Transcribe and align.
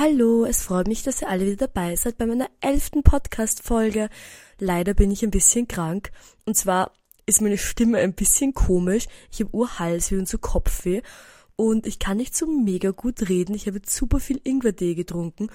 Hallo, 0.00 0.44
es 0.44 0.62
freut 0.62 0.86
mich, 0.86 1.02
dass 1.02 1.22
ihr 1.22 1.28
alle 1.28 1.44
wieder 1.44 1.66
dabei 1.66 1.96
seid 1.96 2.18
bei 2.18 2.26
meiner 2.26 2.48
elften 2.60 3.02
Podcast-Folge. 3.02 4.10
Leider 4.60 4.94
bin 4.94 5.10
ich 5.10 5.24
ein 5.24 5.32
bisschen 5.32 5.66
krank. 5.66 6.12
Und 6.44 6.56
zwar 6.56 6.92
ist 7.26 7.42
meine 7.42 7.58
Stimme 7.58 7.98
ein 7.98 8.12
bisschen 8.12 8.54
komisch. 8.54 9.06
Ich 9.32 9.40
habe 9.40 9.52
Urhalsweh 9.52 10.18
und 10.18 10.28
so 10.28 10.38
Kopfweh. 10.38 11.02
Und 11.56 11.84
ich 11.88 11.98
kann 11.98 12.16
nicht 12.16 12.36
so 12.36 12.46
mega 12.46 12.92
gut 12.92 13.28
reden. 13.28 13.56
Ich 13.56 13.66
habe 13.66 13.80
super 13.84 14.20
viel 14.20 14.40
Ingwertee 14.44 14.94
getrunken 14.94 15.48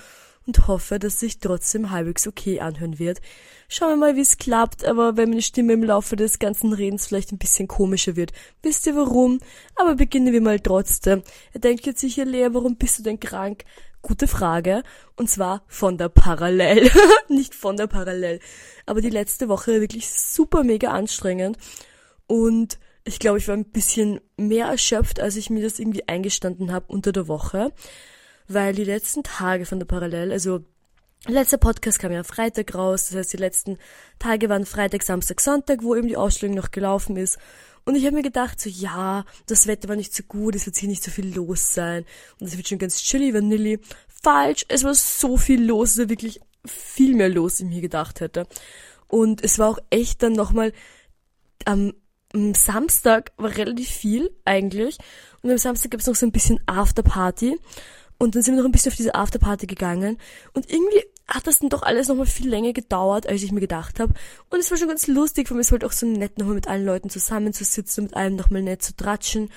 und 0.46 0.68
hoffe, 0.68 1.00
dass 1.00 1.22
sich 1.22 1.40
trotzdem 1.40 1.92
halbwegs 1.92 2.28
okay 2.28 2.60
anhören 2.60 3.00
wird. 3.00 3.22
Schauen 3.70 3.92
wir 3.92 3.96
mal, 3.96 4.18
wie 4.18 4.22
es 4.22 4.38
klappt, 4.38 4.84
aber 4.84 5.16
wenn 5.16 5.30
meine 5.30 5.42
Stimme 5.42 5.72
im 5.72 5.84
Laufe 5.84 6.18
des 6.18 6.38
ganzen 6.38 6.74
Redens 6.74 7.08
vielleicht 7.08 7.32
ein 7.32 7.38
bisschen 7.38 7.70
komischer 7.70 8.18
wird. 8.18 8.34
Wisst 8.62 8.88
ihr 8.88 8.98
warum? 8.98 9.40
Aber 9.78 9.96
beginnen 9.96 10.34
wir 10.34 10.42
mal 10.42 10.60
trotzdem. 10.60 11.24
Ihr 11.54 11.62
denkt 11.62 11.86
jetzt 11.86 12.02
sicher, 12.02 12.26
Lea, 12.26 12.50
warum 12.52 12.76
bist 12.76 13.00
du 13.00 13.04
denn 13.04 13.22
krank? 13.22 13.64
Gute 14.04 14.28
Frage. 14.28 14.84
Und 15.16 15.32
zwar 15.32 15.64
von 15.68 15.98
der 15.98 16.10
Parallel. 16.10 16.92
Nicht 17.28 17.56
von 17.56 17.76
der 17.76 17.88
Parallel. 17.88 18.40
Aber 18.86 19.02
die 19.02 19.10
letzte 19.10 19.50
Woche 19.50 19.82
wirklich 19.82 20.12
super 20.12 20.64
mega 20.64 20.92
anstrengend. 20.92 21.58
Und 22.28 22.78
ich 23.06 23.18
glaube, 23.18 23.40
ich 23.40 23.48
war 23.48 23.56
ein 23.58 23.72
bisschen 23.72 24.22
mehr 24.38 24.68
erschöpft, 24.68 25.20
als 25.20 25.36
ich 25.36 25.50
mir 25.50 25.64
das 25.64 25.80
irgendwie 25.80 26.08
eingestanden 26.08 26.72
habe 26.72 26.86
unter 26.94 27.12
der 27.12 27.28
Woche 27.28 27.74
weil 28.48 28.74
die 28.74 28.84
letzten 28.84 29.24
Tage 29.24 29.66
von 29.66 29.80
der 29.80 29.86
Parallel, 29.86 30.32
also 30.32 30.64
letzter 31.28 31.58
Podcast 31.58 32.00
kam 32.00 32.12
ja 32.12 32.20
am 32.20 32.26
Freitag 32.26 32.76
raus, 32.76 33.08
das 33.08 33.18
heißt 33.18 33.34
die 33.34 33.38
letzten 33.38 33.78
Tage 34.20 34.50
waren 34.50 34.66
Freitag, 34.66 35.04
Samstag, 35.04 35.42
Sonntag, 35.42 35.84
wo 35.84 35.96
eben 35.96 36.08
die 36.08 36.18
Ausstellung 36.18 36.56
noch 36.56 36.72
gelaufen 36.72 37.18
ist. 37.18 37.38
Und 37.86 37.96
ich 37.96 38.06
habe 38.06 38.16
mir 38.16 38.24
gedacht, 38.24 38.60
so 38.60 38.70
ja, 38.70 39.26
das 39.46 39.68
Wetter 39.68 39.90
war 39.90 39.96
nicht 39.96 40.14
so 40.14 40.24
gut, 40.24 40.56
es 40.56 40.66
wird 40.66 40.78
hier 40.78 40.90
nicht 40.90 41.04
so 41.04 41.12
viel 41.12 41.34
los 41.36 41.74
sein 41.74 42.06
und 42.40 42.48
es 42.48 42.56
wird 42.56 42.68
schon 42.68 42.78
ganz 42.78 43.02
chilly, 43.02 43.34
vanilli. 43.34 43.80
Falsch, 44.08 44.66
es 44.70 44.84
war 44.84 44.96
so 44.96 45.38
viel 45.38 45.64
los, 45.66 45.92
es 45.92 45.98
war 45.98 46.10
wirklich 46.10 46.40
viel 46.66 47.16
mehr 47.16 47.30
los, 47.30 47.54
als 47.54 47.62
ich 47.62 47.68
mir 47.68 47.82
gedacht 47.82 48.22
hätte. 48.22 48.48
Und 49.08 49.44
es 49.44 49.60
war 49.60 49.70
auch 49.70 49.80
echt 49.90 50.24
dann 50.24 50.34
nochmal 50.34 50.72
am, 51.66 51.94
am 52.34 52.54
Samstag 52.54 53.32
war 53.38 53.56
relativ 53.56 53.90
viel 53.90 54.32
eigentlich 54.46 54.98
und 55.42 55.52
am 55.52 55.58
Samstag 55.58 55.92
gab 55.92 56.00
es 56.00 56.08
noch 56.08 56.16
so 56.16 56.26
ein 56.26 56.32
bisschen 56.32 56.60
Afterparty 56.66 57.58
und 58.18 58.36
dann 58.36 58.42
sind 58.42 58.56
wir 58.56 58.62
noch 58.62 58.70
ein 58.70 58.72
bisschen 58.72 58.92
auf 58.92 58.96
diese 58.96 59.16
Afterparty 59.16 59.68
gegangen. 59.68 60.18
Und 60.54 60.72
irgendwie 60.72 61.04
hat 61.34 61.48
das 61.48 61.60
dann 61.60 61.70
doch 61.70 61.82
alles 61.82 62.10
nochmal 62.10 62.28
viel 62.28 62.48
länger 62.48 62.74
gedauert, 62.74 63.28
als 63.28 63.42
ich 63.42 63.52
mir 63.52 63.60
gedacht 63.60 64.00
habe. 64.00 64.14
Und 64.50 64.60
es 64.60 64.70
war 64.70 64.78
schon 64.78 64.88
ganz 64.88 65.08
lustig, 65.08 65.50
mich 65.50 65.62
es 65.62 65.72
halt 65.72 65.84
auch 65.84 65.92
so 65.92 66.06
nett, 66.06 66.38
nochmal 66.38 66.56
mit 66.56 66.68
allen 66.68 66.86
Leuten 66.86 67.10
zusammenzusitzen, 67.10 68.04
mit 68.04 68.16
allem 68.16 68.36
nochmal 68.36 68.62
nett 68.62 68.84
zu 68.84 68.96
tratschen. 68.96 69.50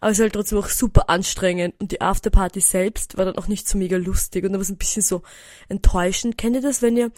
Aber 0.00 0.10
es 0.10 0.18
war 0.18 0.24
halt 0.24 0.34
trotzdem 0.34 0.58
auch 0.58 0.68
super 0.68 1.08
anstrengend. 1.08 1.74
Und 1.80 1.92
die 1.92 2.02
Afterparty 2.02 2.60
selbst 2.60 3.16
war 3.16 3.24
dann 3.24 3.38
auch 3.38 3.48
nicht 3.48 3.66
so 3.66 3.78
mega 3.78 3.96
lustig. 3.96 4.44
Und 4.44 4.52
da 4.52 4.58
war 4.58 4.62
es 4.62 4.68
ein 4.68 4.76
bisschen 4.76 5.02
so 5.02 5.22
enttäuschend. 5.68 6.36
Kennt 6.36 6.56
ihr 6.56 6.62
das, 6.62 6.82
wenn 6.82 6.96
ihr 6.96 7.10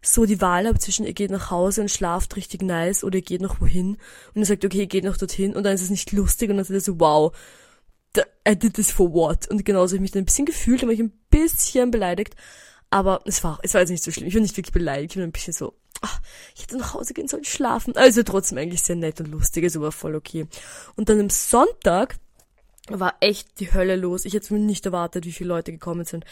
so 0.00 0.24
die 0.24 0.40
Wahl 0.40 0.68
habt 0.68 0.80
zwischen 0.80 1.04
ihr 1.04 1.12
geht 1.12 1.32
nach 1.32 1.50
Hause 1.50 1.80
und 1.80 1.90
schlaft 1.90 2.36
richtig 2.36 2.62
nice 2.62 3.02
oder 3.02 3.16
ihr 3.16 3.22
geht 3.22 3.40
noch 3.40 3.60
wohin 3.60 3.96
und 4.34 4.40
ihr 4.40 4.46
sagt, 4.46 4.64
okay, 4.64 4.78
ihr 4.78 4.86
geht 4.86 5.02
noch 5.02 5.16
dorthin 5.16 5.56
und 5.56 5.64
dann 5.64 5.74
ist 5.74 5.82
es 5.82 5.90
nicht 5.90 6.12
lustig 6.12 6.50
und 6.50 6.56
dann 6.56 6.64
seid 6.64 6.76
ihr 6.76 6.80
so, 6.80 7.00
wow, 7.00 7.34
I 8.48 8.56
did 8.56 8.74
this 8.74 8.92
for 8.92 9.12
what? 9.12 9.48
Und 9.48 9.64
genauso 9.64 9.92
habe 9.92 9.96
ich 9.96 10.02
mich 10.02 10.10
dann 10.12 10.22
ein 10.22 10.26
bisschen 10.26 10.46
gefühlt, 10.46 10.82
war 10.82 10.90
ich 10.90 11.00
ein 11.00 11.12
bisschen 11.30 11.90
beleidigt. 11.90 12.36
Aber 12.90 13.20
es 13.26 13.44
war, 13.44 13.58
es 13.62 13.74
war 13.74 13.82
jetzt 13.82 13.90
nicht 13.90 14.02
so 14.02 14.10
schlimm. 14.10 14.28
Ich 14.28 14.34
war 14.34 14.40
nicht 14.40 14.56
wirklich 14.56 14.72
beleidigt. 14.72 15.12
Ich 15.12 15.18
war 15.18 15.26
ein 15.26 15.32
bisschen 15.32 15.52
so, 15.52 15.74
ach, 16.00 16.20
ich 16.54 16.62
hätte 16.62 16.78
nach 16.78 16.94
Hause 16.94 17.14
gehen 17.14 17.28
sollen, 17.28 17.44
schlafen. 17.44 17.96
Also 17.96 18.22
trotzdem 18.22 18.58
eigentlich 18.58 18.82
sehr 18.82 18.96
nett 18.96 19.20
und 19.20 19.28
lustig, 19.28 19.64
also 19.64 19.80
war 19.80 19.92
voll 19.92 20.14
okay. 20.14 20.46
Und 20.96 21.08
dann 21.08 21.20
am 21.20 21.30
Sonntag 21.30 22.16
war 22.88 23.16
echt 23.20 23.60
die 23.60 23.72
Hölle 23.72 23.96
los. 23.96 24.24
Ich 24.24 24.32
hätte 24.32 24.54
mir 24.54 24.60
nicht 24.60 24.86
erwartet, 24.86 25.26
wie 25.26 25.32
viele 25.32 25.48
Leute 25.48 25.72
gekommen 25.72 26.04
sind. 26.04 26.24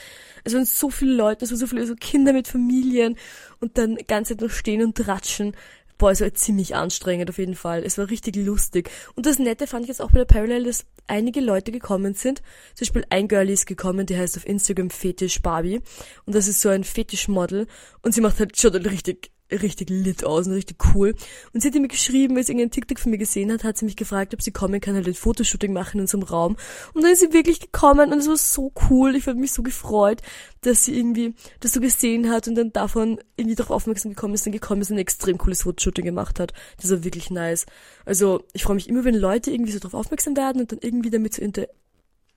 Es 0.45 0.55
waren 0.55 0.65
so 0.65 0.91
viele 0.91 1.15
Leute, 1.15 1.45
es 1.45 1.51
waren 1.51 1.59
so 1.59 1.67
viele 1.67 1.87
so 1.87 1.95
Kinder 1.95 2.33
mit 2.33 2.49
Familien 2.49 3.17
und 3.61 3.77
dann 3.77 3.97
ganze 4.09 4.34
Zeit 4.34 4.41
noch 4.41 4.51
stehen 4.51 4.83
und 4.83 5.07
ratschen. 5.07 5.55
Boah, 5.99 6.11
es 6.11 6.21
war 6.21 6.33
ziemlich 6.35 6.75
anstrengend 6.75 7.31
auf 7.31 7.39
jeden 7.39 7.55
Fall. 7.55 7.83
Es 7.83 7.97
war 7.97 8.11
richtig 8.11 8.37
lustig. 8.37 8.91
Und 9.15 9.27
das 9.27 9.39
Nette 9.39 9.67
fand 9.67 9.84
ich 9.84 9.89
jetzt 9.89 10.03
auch 10.03 10.11
bei 10.11 10.19
der 10.19 10.27
Parallel, 10.27 10.65
dass 10.65 10.84
einige 11.07 11.41
Leute 11.41 11.73
gekommen 11.73 12.15
sind. 12.15 12.43
Zum 12.75 12.87
Beispiel 12.87 13.07
ein 13.11 13.29
Girlie 13.29 13.55
ist 13.55 13.67
gekommen, 13.67 14.06
die 14.06 14.17
heißt 14.17 14.37
auf 14.37 14.47
Instagram 14.47 14.91
Fetisch 14.91 15.41
Barbie. 15.41 15.81
Und 16.27 16.35
das 16.35 16.49
ist 16.49 16.61
so 16.61 16.69
ein 16.69 16.85
Fetischmodel. 16.85 17.67
Und 18.03 18.12
sie 18.12 18.21
macht 18.21 18.39
halt, 18.39 18.56
halt 18.62 18.91
richtig 18.91 19.31
richtig 19.51 19.91
lit 19.91 20.25
aus 20.25 20.47
und 20.47 20.55
richtig 20.55 20.79
cool. 20.95 21.15
Und 21.53 21.61
sie 21.61 21.69
hat 21.69 21.75
mir 21.75 21.89
geschrieben, 21.89 22.34
weil 22.34 22.43
sie 22.43 22.53
irgendeinen 22.53 22.73
TikTok 22.73 22.99
von 22.99 23.11
mir 23.11 23.19
gesehen 23.19 23.53
hat, 23.53 23.65
hat 23.65 23.79
sie 23.79 23.84
mich 23.84 23.97
gefragt, 23.97 24.34
ob 24.34 24.43
sie 24.43 24.51
kommen 24.51 24.81
kann, 24.81 24.95
halt 24.95 25.07
ein 25.07 25.15
Fotoshooting 25.15 25.73
machen 25.73 25.97
in 25.97 26.01
unserem 26.03 26.25
Raum. 26.25 26.57
Und 26.95 27.03
dann 27.03 27.12
ist 27.12 27.21
sie 27.21 27.33
wirklich 27.33 27.61
gekommen 27.61 28.12
und 28.12 28.19
es 28.19 28.29
war 28.29 28.37
so 28.37 28.73
cool. 28.91 29.15
Ich 29.15 29.27
habe 29.27 29.39
mich 29.39 29.53
so 29.53 29.62
gefreut, 29.62 30.23
dass 30.62 30.85
sie 30.85 30.97
irgendwie 30.99 31.35
das 31.61 31.73
so 31.73 31.81
gesehen 31.81 32.31
hat 32.31 32.49
und 32.49 32.56
dann 32.56 32.73
davon 32.73 33.21
irgendwie 33.37 33.56
darauf 33.56 33.71
aufmerksam 33.71 34.12
gekommen 34.12 34.35
ist, 34.35 34.47
dann 34.47 34.53
gekommen 34.53 34.83
ist 34.83 34.91
und 34.91 34.97
ein 34.97 35.01
extrem 35.01 35.39
cooles 35.39 35.62
Fotoshooting 35.62 36.05
gemacht 36.05 36.41
hat. 36.41 36.53
Das 36.81 36.91
war 36.91 37.05
wirklich 37.05 37.31
nice. 37.31 37.67
Also 38.05 38.45
ich 38.53 38.65
freue 38.65 38.77
mich 38.77 38.89
immer, 38.89 39.05
wenn 39.05 39.15
Leute 39.15 39.51
irgendwie 39.51 39.73
so 39.73 39.79
darauf 39.79 39.95
aufmerksam 39.95 40.37
werden 40.37 40.61
und 40.61 40.73
dann 40.73 40.81
irgendwie 40.83 41.11
damit 41.11 41.35
so 41.35 41.43
inter 41.43 41.67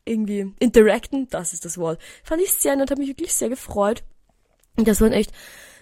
irgendwie 0.06 0.54
interacten, 0.60 1.28
das 1.30 1.54
ist 1.54 1.66
das 1.66 1.78
Wort. 1.78 2.02
Fand 2.24 2.42
ich 2.42 2.52
sehr 2.52 2.76
nett, 2.76 2.90
habe 2.90 3.02
mich 3.02 3.10
wirklich 3.10 3.34
sehr 3.34 3.50
gefreut. 3.50 4.04
Und 4.76 4.88
das 4.88 5.02
waren 5.02 5.12
echt 5.12 5.32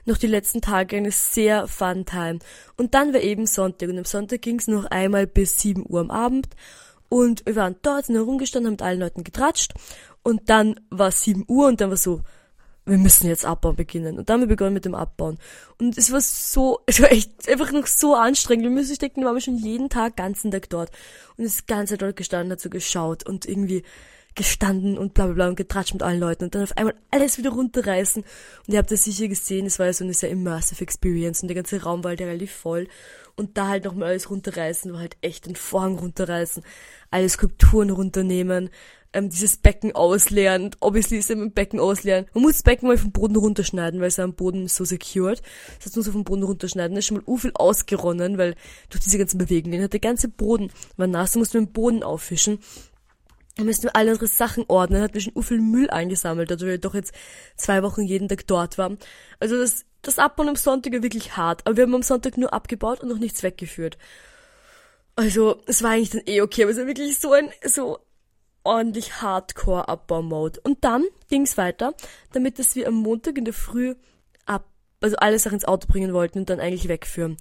noch 0.07 0.18
die 0.18 0.28
letzten 0.28 0.62
Tage 0.62 0.97
eine 0.97 1.12
sehr 1.12 1.68
fun 1.68 2.06
time. 2.06 2.40
Und 2.78 2.94
dann 2.94 3.13
war 3.13 3.22
eben 3.22 3.45
Sonntag 3.45 3.90
und 3.90 3.97
am 3.97 4.06
Sonntag 4.06 4.41
ging 4.41 4.59
es 4.59 4.68
noch 4.68 4.85
einmal 4.85 5.28
bis 5.28 5.59
7 5.59 5.85
Uhr 5.88 6.01
am 6.01 6.12
Abend 6.12 6.47
und 7.09 7.45
wir 7.45 7.56
waren 7.56 7.75
dort, 7.81 8.06
sind 8.06 8.16
herumgestanden, 8.16 8.68
haben 8.68 8.73
mit 8.73 8.81
allen 8.81 9.00
Leuten 9.00 9.23
getratscht 9.23 9.73
und 10.23 10.50
dann 10.50 10.79
war 10.90 11.12
7 11.12 11.45
Uhr 11.47 11.68
und 11.68 11.81
dann 11.81 11.90
war 11.90 11.97
so, 11.97 12.22
wir 12.88 12.97
müssen 12.97 13.28
jetzt 13.28 13.45
abbauen 13.45 13.75
beginnen. 13.75 14.18
Und 14.18 14.29
dann 14.29 14.35
haben 14.35 14.41
wir 14.41 14.56
begonnen 14.56 14.73
mit 14.73 14.85
dem 14.85 14.95
Abbauen. 14.95 15.38
Und 15.78 15.97
es 15.97 16.12
war 16.12 16.22
so, 16.22 16.79
es 16.85 17.01
war 17.01 17.12
echt 17.12 17.47
einfach 17.50 17.72
noch 17.72 17.85
so 17.85 18.16
anstrengend. 18.16 18.63
Wir 18.63 18.72
müssen 18.72 18.97
denken, 18.97 19.22
wir 19.22 19.28
waren 19.28 19.41
schon 19.41 19.57
jeden 19.57 19.89
Tag, 19.89 20.16
ganzen 20.16 20.51
Tag 20.51 20.69
dort. 20.69 20.91
Und 21.38 21.44
das 21.44 21.66
ganze 21.66 21.97
dort 21.97 22.16
gestanden, 22.16 22.51
hat 22.51 22.62
so 22.62 22.69
geschaut 22.69 23.25
und 23.25 23.45
irgendwie, 23.45 23.84
gestanden 24.38 24.98
und 24.98 25.14
bla 25.14 25.25
bla 25.25 25.34
bla 25.34 25.48
und 25.50 25.56
getratscht 25.56 25.94
mit 25.94 26.03
allen 26.03 26.20
Leuten 26.20 26.46
und 26.46 26.56
dann 26.56 26.64
auf 26.64 26.78
einmal 26.78 26.96
alles 27.12 27.38
wieder 27.38 27.50
runterreißen. 27.50 28.24
Und 28.24 28.74
ihr 28.74 28.78
habt 28.80 28.92
das 28.92 29.03
sicher 29.03 29.28
gesehen, 29.28 29.66
es 29.66 29.80
war 29.80 29.88
ja 29.88 29.94
so 29.94 30.06
eine 30.06 30.14
sehr 30.14 30.30
immersive 30.30 30.81
Experience 30.81 31.42
und 31.42 31.50
der 31.50 31.56
ganze 31.56 31.81
Raum 31.84 32.03
war 32.03 32.09
halt 32.09 32.22
relativ 32.22 32.53
voll. 32.53 32.88
Und 33.36 33.58
da 33.58 33.68
halt 33.68 33.86
nochmal 33.86 34.09
alles 34.09 34.30
runterreißen, 34.30 34.94
war 34.94 35.02
halt 35.02 35.18
echt 35.22 35.46
den 35.46 35.56
Vorhang 35.56 36.00
runterreißen, 36.00 36.64
alle 37.12 37.30
Skulpturen 37.30 37.90
runternehmen, 37.92 38.70
ähm, 39.14 39.30
dieses 39.30 39.58
Becken 39.58 39.96
ausleeren, 39.96 40.72
obviously 40.80 41.18
ist 41.18 41.31
eben 41.31 41.52
Becken 41.52 41.80
ausleeren. 41.80 42.25
Man 42.34 42.44
muss 42.44 42.54
das 42.54 42.64
Becken 42.64 42.88
mal 42.88 42.98
vom 42.98 43.12
Boden 43.12 43.36
runterschneiden, 43.36 44.00
weil 44.00 44.09
es 44.09 44.19
am 44.19 44.34
Boden 44.34 44.68
so 44.68 44.86
secured. 44.86 45.42
Das 45.78 45.86
heißt, 45.86 45.96
man 45.96 46.06
muss 46.06 46.14
vom 46.14 46.24
Boden 46.24 46.44
runterschneiden. 46.44 46.94
Da 46.94 47.00
ist 47.00 47.08
schon 47.08 47.18
mal 47.18 47.24
u 47.25 47.38
viel 47.38 47.52
ausgeronnen, 47.54 48.38
weil 48.38 48.56
durch 48.90 49.04
diese 49.04 49.18
ganzen 49.18 49.38
Bewegungen 49.38 49.90
der 49.90 50.00
ganze 50.00 50.28
Boden 50.28 50.72
war 50.98 51.08
nass, 51.08 51.31
da 51.31 51.40
musste 51.40 51.58
man 51.58 51.66
den 51.66 51.74
Boden 51.74 52.04
auffischen. 52.04 52.59
Da 53.57 53.63
müssen 53.63 53.84
wir 53.84 53.95
alle 53.95 54.12
unsere 54.12 54.28
Sachen 54.28 54.66
ordnen, 54.68 55.01
hat 55.01 55.19
schon 55.19 55.41
viel 55.44 55.59
Müll 55.59 55.90
eingesammelt, 55.90 56.51
dadurch 56.51 56.69
wir 56.69 56.78
doch 56.78 56.94
jetzt 56.94 57.13
zwei 57.56 57.81
Wochen 57.81 58.03
jeden 58.03 58.29
Tag 58.29 58.45
dort 58.45 58.78
waren. 58.78 59.00
Also 59.40 59.57
das, 59.57 59.84
das 60.03 60.19
Abbauen 60.19 60.50
am 60.50 60.56
Sonntag 60.56 60.94
war 60.94 61.03
wirklich 61.03 61.35
hart, 61.35 61.66
aber 61.66 61.75
wir 61.75 61.84
haben 61.84 61.95
am 61.95 62.03
Sonntag 62.03 62.38
nur 62.38 62.53
abgebaut 62.53 63.01
und 63.01 63.09
noch 63.09 63.18
nichts 63.18 63.41
weggeführt. 63.41 63.97
Also, 65.16 65.63
es 65.66 65.81
war 65.81 65.91
eigentlich 65.91 66.12
dann 66.12 66.22
eh 66.28 66.41
okay, 66.41 66.62
aber 66.62 66.72
es 66.72 66.78
war 66.78 66.85
wirklich 66.85 67.18
so 67.18 67.34
ein, 67.34 67.50
so 67.66 67.97
ordentlich 68.63 69.22
Hardcore-Abbau-Mode. 69.22 70.59
Und 70.63 70.84
dann 70.84 71.06
ging's 71.28 71.57
weiter, 71.57 71.95
damit 72.34 72.59
dass 72.59 72.75
wir 72.75 72.88
am 72.88 72.94
Montag 72.94 73.38
in 73.38 73.45
der 73.45 73.53
Früh 73.56 73.95
ab, 74.45 74.66
also 75.01 75.16
alle 75.16 75.39
Sachen 75.39 75.56
ins 75.56 75.66
Auto 75.66 75.88
bringen 75.88 76.13
wollten 76.13 76.39
und 76.39 76.50
dann 76.51 76.59
eigentlich 76.59 76.88
wegführen. 76.88 77.38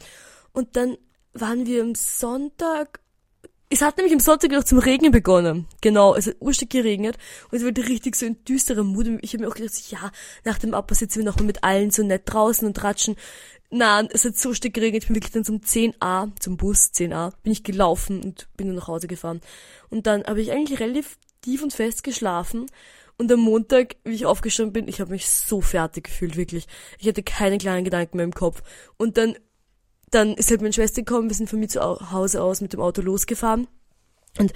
Und 0.52 0.76
dann 0.76 0.96
waren 1.34 1.66
wir 1.66 1.82
am 1.82 1.94
Sonntag 1.94 3.00
es 3.68 3.82
hat 3.82 3.96
nämlich 3.96 4.12
am 4.12 4.20
Sonntag 4.20 4.52
noch 4.52 4.64
zum 4.64 4.78
Regnen 4.78 5.10
begonnen. 5.10 5.66
Genau, 5.80 6.14
es 6.14 6.28
hat 6.28 6.36
urstig 6.38 6.70
geregnet 6.70 7.16
und 7.50 7.58
es 7.58 7.64
war 7.64 7.88
richtig 7.88 8.14
so 8.14 8.26
ein 8.26 8.42
düsterer 8.44 8.84
Mut. 8.84 9.08
Ich 9.22 9.32
habe 9.32 9.42
mir 9.42 9.50
auch 9.50 9.54
gedacht, 9.54 9.90
ja, 9.90 10.12
nach 10.44 10.58
dem 10.58 10.72
Abbau 10.72 10.94
sitzen 10.94 11.18
wir 11.18 11.24
nochmal 11.24 11.46
mit 11.46 11.64
allen 11.64 11.90
so 11.90 12.04
nett 12.04 12.22
draußen 12.26 12.66
und 12.66 12.82
ratschen. 12.82 13.16
Nein, 13.70 14.08
es 14.12 14.24
hat 14.24 14.38
so 14.38 14.54
stark 14.54 14.74
geregnet. 14.74 15.02
Ich 15.02 15.08
bin 15.08 15.16
wirklich 15.16 15.32
dann 15.32 15.44
zum 15.44 15.60
10a, 15.60 16.30
zum 16.38 16.56
Bus 16.56 16.92
10a, 16.94 17.32
bin 17.42 17.52
ich 17.52 17.64
gelaufen 17.64 18.22
und 18.22 18.48
bin 18.56 18.68
dann 18.68 18.76
nach 18.76 18.86
Hause 18.86 19.08
gefahren. 19.08 19.40
Und 19.90 20.06
dann 20.06 20.24
habe 20.24 20.40
ich 20.40 20.52
eigentlich 20.52 20.78
relativ 20.78 21.18
tief 21.42 21.62
und 21.62 21.72
fest 21.72 22.04
geschlafen. 22.04 22.66
Und 23.18 23.32
am 23.32 23.40
Montag, 23.40 23.96
wie 24.04 24.14
ich 24.14 24.26
aufgestanden 24.26 24.74
bin, 24.74 24.88
ich 24.88 25.00
habe 25.00 25.10
mich 25.10 25.28
so 25.28 25.60
fertig 25.60 26.04
gefühlt, 26.04 26.36
wirklich. 26.36 26.66
Ich 26.98 27.08
hatte 27.08 27.22
keine 27.22 27.58
kleinen 27.58 27.84
Gedanken 27.84 28.18
mehr 28.18 28.24
im 28.24 28.34
Kopf. 28.34 28.62
Und 28.98 29.16
dann 29.16 29.36
dann 30.10 30.34
ist 30.34 30.50
halt 30.50 30.60
meine 30.60 30.72
Schwester 30.72 31.02
gekommen, 31.02 31.28
wir 31.28 31.36
sind 31.36 31.50
von 31.50 31.58
mir 31.58 31.68
zu 31.68 31.80
Hause 31.80 32.42
aus 32.42 32.60
mit 32.60 32.72
dem 32.72 32.80
Auto 32.80 33.02
losgefahren. 33.02 33.66
Und, 34.38 34.52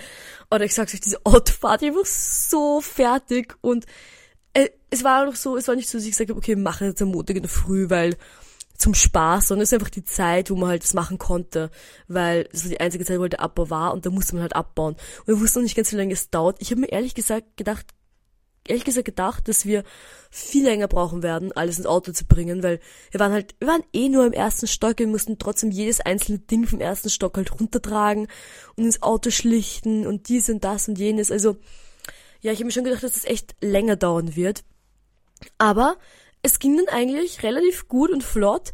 oder 0.51 0.65
ich 0.65 0.75
sag's 0.75 0.95
euch, 0.95 1.01
diese 1.01 1.25
Autofahrt, 1.25 1.83
ich 1.83 1.95
war 1.95 2.05
so 2.05 2.81
fertig 2.81 3.57
und 3.61 3.87
äh, 4.53 4.69
es 4.91 5.05
war 5.05 5.29
auch 5.29 5.35
so, 5.35 5.57
es 5.57 5.69
war 5.69 5.77
nicht 5.77 5.89
so, 5.89 5.99
dass 5.99 6.05
ich 6.05 6.13
gesagt 6.13 6.31
habe, 6.31 6.39
okay, 6.39 6.57
wir 6.57 6.63
machen 6.63 6.89
jetzt 6.89 7.01
am 7.03 7.09
Montag 7.09 7.37
in 7.37 7.43
der 7.43 7.51
Früh, 7.51 7.89
weil 7.89 8.17
zum 8.77 8.95
Spaß, 8.95 9.49
sondern 9.49 9.63
es 9.63 9.71
ist 9.71 9.75
einfach 9.75 9.91
die 9.91 10.05
Zeit, 10.05 10.51
wo 10.51 10.57
man 10.57 10.71
halt 10.71 10.83
das 10.83 10.95
machen 10.95 11.19
konnte, 11.19 11.71
weil 12.09 12.45
das 12.45 12.65
war 12.65 12.71
die 12.71 12.81
einzige 12.81 13.05
Zeit, 13.05 13.19
wo 13.19 13.23
halt 13.23 13.35
der 13.35 13.41
Abbau 13.41 13.69
war 13.69 13.93
und 13.93 14.07
da 14.07 14.11
musste 14.11 14.35
man 14.35 14.43
halt 14.43 14.57
abbauen. 14.57 14.95
Und 14.95 15.27
wir 15.27 15.41
wussten 15.41 15.61
noch 15.61 15.65
nicht 15.65 15.77
ganz, 15.77 15.93
wie 15.93 15.97
lange 15.97 16.15
es 16.15 16.31
dauert. 16.31 16.57
Ich 16.61 16.71
habe 16.71 16.81
mir 16.81 16.91
ehrlich 16.91 17.15
gesagt 17.15 17.57
gedacht, 17.57 17.87
ehrlich 18.71 18.85
gesagt 18.85 19.05
gedacht, 19.05 19.49
dass 19.49 19.67
wir 19.67 19.85
viel 20.31 20.65
länger 20.65 20.89
brauchen 20.89 21.23
werden, 21.23 21.53
alles 21.53 21.79
ins 21.79 21.87
Auto 21.87 22.13
zu 22.13 22.25
bringen, 22.25 22.63
weil 22.63 22.81
wir 23.11 23.21
waren 23.21 23.33
halt, 23.33 23.55
wir 23.59 23.69
waren 23.69 23.83
eh 23.93 24.09
nur 24.09 24.27
im 24.27 24.33
ersten 24.33 24.67
Stock, 24.67 24.99
wir 24.99 25.07
mussten 25.07 25.39
trotzdem 25.39 25.71
jedes 25.71 26.01
einzelne 26.01 26.39
Ding 26.39 26.67
vom 26.67 26.81
ersten 26.81 27.11
Stock 27.11 27.37
halt 27.37 27.53
runtertragen 27.59 28.29
und 28.77 28.85
ins 28.85 29.03
Auto 29.03 29.31
schlichten 29.31 30.07
und 30.07 30.29
dies 30.29 30.49
und 30.49 30.65
das 30.65 30.89
und 30.89 30.99
jenes. 30.99 31.31
Also, 31.31 31.57
ja, 32.41 32.53
ich 32.53 32.59
habe 32.59 32.67
mir 32.67 32.73
schon 32.73 32.85
gedacht, 32.85 33.03
dass 33.03 33.13
das 33.13 33.25
echt 33.25 33.55
länger 33.61 33.97
dauern 33.97 34.37
wird. 34.37 34.65
Aber 35.59 35.97
es 36.43 36.59
ging 36.59 36.77
dann 36.77 36.89
eigentlich 36.89 37.43
relativ 37.43 37.89
gut 37.89 38.11
und 38.11 38.23
flott 38.23 38.73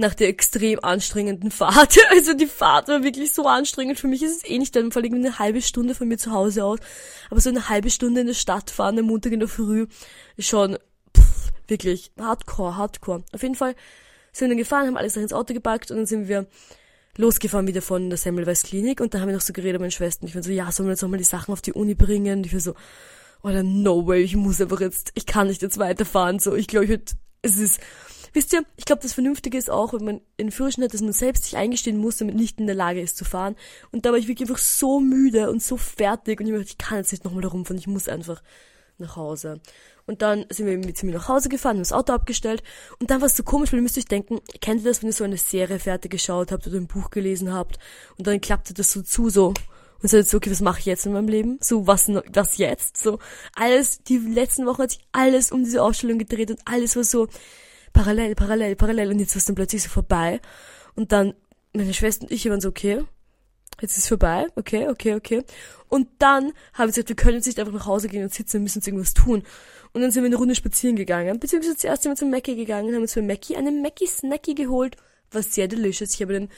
nach 0.00 0.14
der 0.14 0.28
extrem 0.28 0.80
anstrengenden 0.82 1.50
Fahrt. 1.50 1.98
Also 2.10 2.34
die 2.34 2.46
Fahrt 2.46 2.88
war 2.88 3.04
wirklich 3.04 3.32
so 3.32 3.46
anstrengend. 3.46 4.00
Für 4.00 4.08
mich 4.08 4.22
ist 4.22 4.38
es 4.38 4.50
eh 4.50 4.58
nicht 4.58 4.74
dann 4.74 4.90
vor 4.90 5.02
allem 5.02 5.14
eine 5.14 5.38
halbe 5.38 5.62
Stunde 5.62 5.94
von 5.94 6.08
mir 6.08 6.18
zu 6.18 6.32
Hause 6.32 6.64
aus. 6.64 6.78
Aber 7.30 7.40
so 7.40 7.50
eine 7.50 7.68
halbe 7.68 7.90
Stunde 7.90 8.22
in 8.22 8.26
der 8.26 8.34
Stadt 8.34 8.70
fahren 8.70 8.98
am 8.98 9.06
Montag 9.06 9.32
in 9.32 9.40
der 9.40 9.48
Früh 9.48 9.86
ist 10.36 10.48
schon 10.48 10.76
pff, 11.16 11.52
wirklich 11.68 12.12
hardcore, 12.18 12.76
hardcore. 12.76 13.22
Auf 13.32 13.42
jeden 13.42 13.54
Fall 13.54 13.74
sind 14.32 14.46
wir 14.46 14.48
dann 14.48 14.58
gefahren, 14.58 14.86
haben 14.86 14.96
alles 14.96 15.16
ins 15.16 15.32
Auto 15.32 15.54
gepackt 15.54 15.90
und 15.90 15.98
dann 15.98 16.06
sind 16.06 16.28
wir 16.28 16.46
losgefahren 17.16 17.66
wieder 17.66 17.82
von 17.82 18.08
der 18.08 18.18
Semmelweis 18.18 18.62
Klinik 18.62 19.00
und 19.00 19.14
da 19.14 19.20
haben 19.20 19.28
wir 19.28 19.34
noch 19.34 19.40
so 19.40 19.52
geredet 19.52 19.74
mit 19.74 19.82
meinen 19.82 19.90
Schwestern. 19.90 20.26
Ich 20.28 20.34
war 20.34 20.42
so, 20.42 20.50
ja, 20.50 20.70
sollen 20.72 20.88
wir 20.88 20.92
jetzt 20.92 21.02
nochmal 21.02 21.18
die 21.18 21.24
Sachen 21.24 21.52
auf 21.52 21.60
die 21.60 21.72
Uni 21.72 21.94
bringen? 21.94 22.38
Und 22.38 22.46
ich 22.46 22.52
war 22.52 22.60
so, 22.60 22.74
oder 23.42 23.62
no 23.62 24.06
way, 24.06 24.22
ich 24.22 24.36
muss 24.36 24.60
einfach 24.60 24.80
jetzt, 24.80 25.12
ich 25.14 25.26
kann 25.26 25.48
nicht 25.48 25.62
jetzt 25.62 25.78
weiterfahren. 25.78 26.38
So, 26.38 26.54
ich 26.54 26.66
glaube, 26.66 26.86
ich 26.86 27.00
es 27.42 27.56
ist, 27.56 27.80
wisst 28.32 28.52
ihr, 28.52 28.64
ich 28.76 28.84
glaube, 28.84 29.02
das 29.02 29.12
Vernünftige 29.12 29.58
ist 29.58 29.70
auch, 29.70 29.92
wenn 29.92 30.04
man 30.04 30.20
in 30.36 30.50
Führerschein 30.50 30.84
hat, 30.84 30.94
dass 30.94 31.00
man 31.00 31.12
selbst 31.12 31.44
sich 31.44 31.56
eingestehen 31.56 31.98
muss, 31.98 32.18
damit 32.18 32.34
nicht 32.34 32.58
in 32.58 32.66
der 32.66 32.76
Lage 32.76 33.00
ist 33.00 33.16
zu 33.16 33.24
fahren. 33.24 33.56
Und 33.92 34.06
da 34.06 34.10
war 34.10 34.18
ich 34.18 34.28
wirklich 34.28 34.48
einfach 34.48 34.62
so 34.62 35.00
müde 35.00 35.50
und 35.50 35.62
so 35.62 35.76
fertig 35.76 36.40
und 36.40 36.46
ich 36.46 36.52
dachte, 36.52 36.66
ich 36.68 36.78
kann 36.78 36.98
jetzt 36.98 37.12
nicht 37.12 37.24
nochmal 37.24 37.42
da 37.42 37.48
rumfahren, 37.48 37.78
ich 37.78 37.86
muss 37.86 38.08
einfach 38.08 38.42
nach 38.98 39.16
Hause. 39.16 39.60
Und 40.06 40.22
dann 40.22 40.44
sind 40.50 40.66
wir 40.66 40.76
mit 40.76 41.02
mir 41.02 41.12
nach 41.12 41.28
Hause 41.28 41.48
gefahren, 41.48 41.76
haben 41.76 41.82
das 41.82 41.92
Auto 41.92 42.12
abgestellt 42.12 42.62
und 42.98 43.10
dann 43.10 43.20
war 43.20 43.26
es 43.26 43.36
so 43.36 43.42
komisch, 43.42 43.72
weil 43.72 43.78
ihr 43.78 43.82
müsst 43.82 43.98
euch 43.98 44.06
denken, 44.06 44.40
kennt 44.60 44.80
ihr 44.82 44.90
das, 44.90 45.02
wenn 45.02 45.10
ihr 45.10 45.14
so 45.14 45.24
eine 45.24 45.36
Serie 45.36 45.78
fertig 45.78 46.10
geschaut 46.10 46.52
habt 46.52 46.66
oder 46.66 46.76
ein 46.76 46.88
Buch 46.88 47.10
gelesen 47.10 47.52
habt 47.52 47.78
und 48.18 48.26
dann 48.26 48.40
klappte 48.40 48.74
das 48.74 48.92
so 48.92 49.02
zu, 49.02 49.30
so 49.30 49.54
und 50.02 50.08
so 50.08 50.16
jetzt, 50.16 50.34
okay, 50.34 50.50
was 50.50 50.60
mache 50.60 50.80
ich 50.80 50.86
jetzt 50.86 51.06
in 51.06 51.12
meinem 51.12 51.28
Leben? 51.28 51.58
So, 51.60 51.86
was, 51.86 52.08
was 52.08 52.56
jetzt? 52.56 52.96
So, 52.96 53.18
alles, 53.54 54.02
die 54.02 54.18
letzten 54.18 54.66
Wochen 54.66 54.82
hat 54.82 54.92
sich 54.92 55.00
alles 55.12 55.52
um 55.52 55.62
diese 55.62 55.82
Ausstellung 55.82 56.18
gedreht 56.18 56.50
und 56.50 56.60
alles 56.64 56.96
war 56.96 57.04
so 57.04 57.28
parallel, 57.92 58.34
parallel, 58.34 58.76
parallel 58.76 59.10
und 59.10 59.18
jetzt 59.18 59.34
war 59.34 59.38
es 59.38 59.44
dann 59.44 59.54
plötzlich 59.54 59.82
so 59.82 59.88
vorbei. 59.88 60.40
Und 60.94 61.12
dann, 61.12 61.34
meine 61.72 61.94
Schwester 61.94 62.24
und 62.24 62.32
ich 62.32 62.48
waren 62.48 62.60
so, 62.60 62.68
okay, 62.68 63.02
jetzt 63.80 63.92
ist 63.92 64.04
es 64.04 64.08
vorbei, 64.08 64.46
okay, 64.56 64.88
okay, 64.88 65.14
okay. 65.14 65.44
Und 65.88 66.08
dann 66.18 66.52
haben 66.74 66.90
sie 66.90 67.02
gesagt, 67.02 67.08
wir 67.08 67.16
können 67.16 67.36
jetzt 67.36 67.46
nicht 67.46 67.58
einfach 67.58 67.72
nach 67.72 67.86
Hause 67.86 68.08
gehen 68.08 68.22
und 68.22 68.32
sitzen, 68.32 68.54
wir 68.54 68.60
müssen 68.60 68.78
uns 68.78 68.86
irgendwas 68.86 69.14
tun. 69.14 69.42
Und 69.92 70.02
dann 70.02 70.10
sind 70.10 70.22
wir 70.22 70.28
eine 70.28 70.36
Runde 70.36 70.54
spazieren 70.54 70.96
gegangen, 70.96 71.40
beziehungsweise 71.40 71.76
zuerst 71.76 72.02
sind 72.02 72.12
wir 72.12 72.16
zum 72.16 72.30
Mackie 72.30 72.56
gegangen, 72.56 72.94
haben 72.94 73.02
uns 73.02 73.14
für 73.14 73.22
Mackie 73.22 73.56
einen 73.56 73.82
Mackie 73.82 74.06
Snacky 74.06 74.54
geholt, 74.54 74.96
war 75.32 75.42
sehr 75.42 75.68
delicious. 75.68 76.14
Ich 76.14 76.22
habe 76.22 76.32
den 76.32 76.48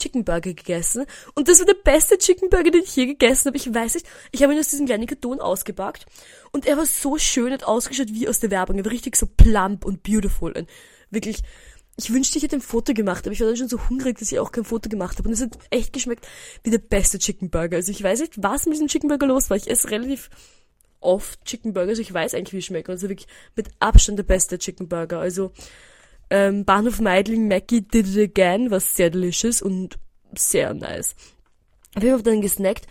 Chicken 0.00 0.24
Burger 0.24 0.52
gegessen. 0.52 1.06
Und 1.34 1.48
das 1.48 1.60
war 1.60 1.66
der 1.66 1.74
beste 1.74 2.18
Chicken 2.18 2.50
Burger, 2.50 2.70
den 2.70 2.82
ich 2.82 2.96
je 2.96 3.06
gegessen 3.06 3.46
habe. 3.46 3.56
Ich 3.56 3.72
weiß 3.72 3.94
nicht, 3.94 4.06
ich 4.32 4.42
habe 4.42 4.52
ihn 4.52 4.58
aus 4.58 4.68
diesem 4.68 4.86
kleinen 4.86 5.06
Karton 5.06 5.40
ausgepackt. 5.40 6.06
Und 6.50 6.66
er 6.66 6.76
war 6.76 6.86
so 6.86 7.18
schön 7.18 7.52
und 7.52 7.64
ausgeschaut 7.64 8.08
wie 8.10 8.28
aus 8.28 8.40
der 8.40 8.50
Werbung. 8.50 8.78
Er 8.78 8.84
war 8.84 8.92
richtig 8.92 9.16
so 9.16 9.26
plump 9.26 9.84
und 9.84 10.02
beautiful. 10.02 10.52
Und 10.52 10.68
wirklich, 11.10 11.42
ich 11.96 12.12
wünschte, 12.12 12.38
ich 12.38 12.44
hätte 12.44 12.56
ein 12.56 12.62
Foto 12.62 12.94
gemacht, 12.94 13.26
aber 13.26 13.32
ich 13.32 13.40
war 13.40 13.46
dann 13.46 13.56
schon 13.56 13.68
so 13.68 13.88
hungrig, 13.88 14.18
dass 14.18 14.32
ich 14.32 14.38
auch 14.38 14.52
kein 14.52 14.64
Foto 14.64 14.88
gemacht 14.88 15.18
habe. 15.18 15.28
Und 15.28 15.34
es 15.34 15.42
hat 15.42 15.58
echt 15.70 15.92
geschmeckt 15.92 16.26
wie 16.64 16.70
der 16.70 16.78
beste 16.78 17.18
Chicken 17.18 17.50
Burger. 17.50 17.76
Also 17.76 17.92
ich 17.92 18.02
weiß 18.02 18.20
nicht, 18.20 18.42
was 18.42 18.66
mit 18.66 18.74
diesem 18.74 18.88
Chicken 18.88 19.08
Burger 19.08 19.26
los 19.26 19.50
war. 19.50 19.56
Ich 19.56 19.70
esse 19.70 19.90
relativ 19.90 20.30
oft 21.00 21.44
Chicken 21.44 21.72
Burger, 21.72 21.90
also 21.90 22.02
ich 22.02 22.12
weiß 22.12 22.34
eigentlich, 22.34 22.52
wie 22.52 22.58
es 22.58 22.64
schmeckt. 22.64 22.88
Also 22.88 23.08
wirklich 23.08 23.28
mit 23.56 23.68
Abstand 23.78 24.18
der 24.18 24.24
beste 24.24 24.58
Chicken 24.58 24.88
Burger. 24.88 25.18
Also 25.18 25.52
ähm, 26.30 26.64
Bahnhof 26.64 27.00
Meidling, 27.00 27.48
Mackie 27.48 27.82
did 27.82 28.06
it 28.06 28.18
again, 28.18 28.70
was 28.70 28.94
sehr 28.94 29.10
delicious 29.10 29.60
und 29.60 29.98
sehr 30.32 30.74
nice. 30.74 31.14
Wir 31.96 32.12
haben 32.12 32.22
dann 32.22 32.40
gesnackt 32.40 32.86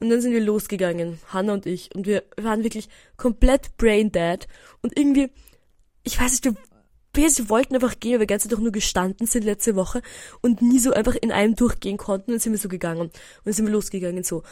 und 0.00 0.10
dann 0.10 0.20
sind 0.20 0.32
wir 0.32 0.40
losgegangen, 0.40 1.18
Hannah 1.28 1.54
und 1.54 1.66
ich. 1.66 1.94
Und 1.94 2.06
wir 2.06 2.24
waren 2.36 2.62
wirklich 2.62 2.88
komplett 3.16 3.76
brain 3.76 4.12
dead. 4.12 4.46
Und 4.82 4.98
irgendwie, 4.98 5.30
ich 6.02 6.20
weiß 6.20 6.32
nicht, 6.32 6.44
wir, 6.44 6.54
wir 7.14 7.48
wollten 7.48 7.74
einfach 7.74 7.98
gehen, 8.00 8.12
weil 8.12 8.20
wir 8.20 8.26
die 8.26 8.32
ganze 8.32 8.48
doch 8.48 8.58
nur 8.58 8.72
gestanden 8.72 9.26
sind 9.26 9.44
letzte 9.44 9.76
Woche 9.76 10.02
und 10.42 10.60
nie 10.60 10.78
so 10.78 10.92
einfach 10.92 11.14
in 11.14 11.32
einem 11.32 11.54
durchgehen 11.54 11.96
konnten. 11.96 12.32
Und 12.32 12.34
dann 12.34 12.40
sind 12.40 12.52
wir 12.52 12.58
so 12.58 12.68
gegangen. 12.68 13.00
Und 13.02 13.16
dann 13.44 13.54
sind 13.54 13.66
wir 13.66 13.72
losgegangen, 13.72 14.24
so. 14.24 14.42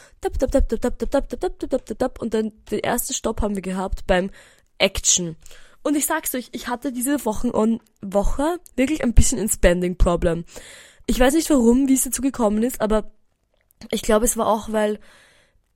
Und 2.18 2.34
dann 2.34 2.52
den 2.70 2.78
ersten 2.80 3.12
Stopp 3.12 3.42
haben 3.42 3.54
wir 3.54 3.62
gehabt 3.62 4.06
beim 4.06 4.30
Action 4.78 5.36
und 5.82 5.96
ich 5.96 6.06
sag's 6.06 6.34
euch, 6.34 6.48
ich 6.52 6.68
hatte 6.68 6.92
diese 6.92 7.24
Wochen 7.24 7.50
on 7.50 7.80
Woche 8.00 8.60
wirklich 8.76 9.02
ein 9.02 9.14
bisschen 9.14 9.38
ein 9.38 9.48
Spending 9.48 9.96
Problem. 9.96 10.44
Ich 11.06 11.18
weiß 11.18 11.34
nicht 11.34 11.50
warum, 11.50 11.88
wie 11.88 11.94
es 11.94 12.04
dazu 12.04 12.22
gekommen 12.22 12.62
ist, 12.62 12.80
aber 12.80 13.10
ich 13.90 14.02
glaube, 14.02 14.24
es 14.24 14.36
war 14.36 14.46
auch, 14.46 14.70
weil 14.70 15.00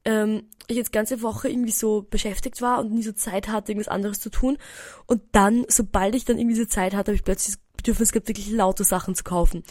ähm, 0.05 0.45
ich 0.69 0.77
jetzt 0.77 0.93
ganze 0.93 1.23
Woche 1.23 1.49
irgendwie 1.49 1.73
so 1.73 2.07
beschäftigt 2.09 2.63
war 2.63 2.81
und 2.81 2.93
nie 2.93 3.03
so 3.03 3.13
Zeit 3.13 3.49
hatte, 3.49 3.73
irgendwas 3.73 3.93
anderes 3.93 4.21
zu 4.21 4.31
tun. 4.31 4.59
Und 5.07 5.23
dann, 5.33 5.65
sobald 5.69 6.15
ich 6.15 6.25
dann 6.25 6.39
irgendwie 6.39 6.57
so 6.57 6.65
Zeit 6.65 6.95
hatte, 6.95 7.11
habe 7.11 7.17
ich 7.17 7.25
plötzlich 7.25 7.57
das 7.57 7.63
Bedürfnis 7.77 8.13
gehabt, 8.13 8.29
wirklich 8.29 8.51
laute 8.51 8.85
Sachen 8.85 9.15
zu 9.15 9.25
kaufen. 9.25 9.65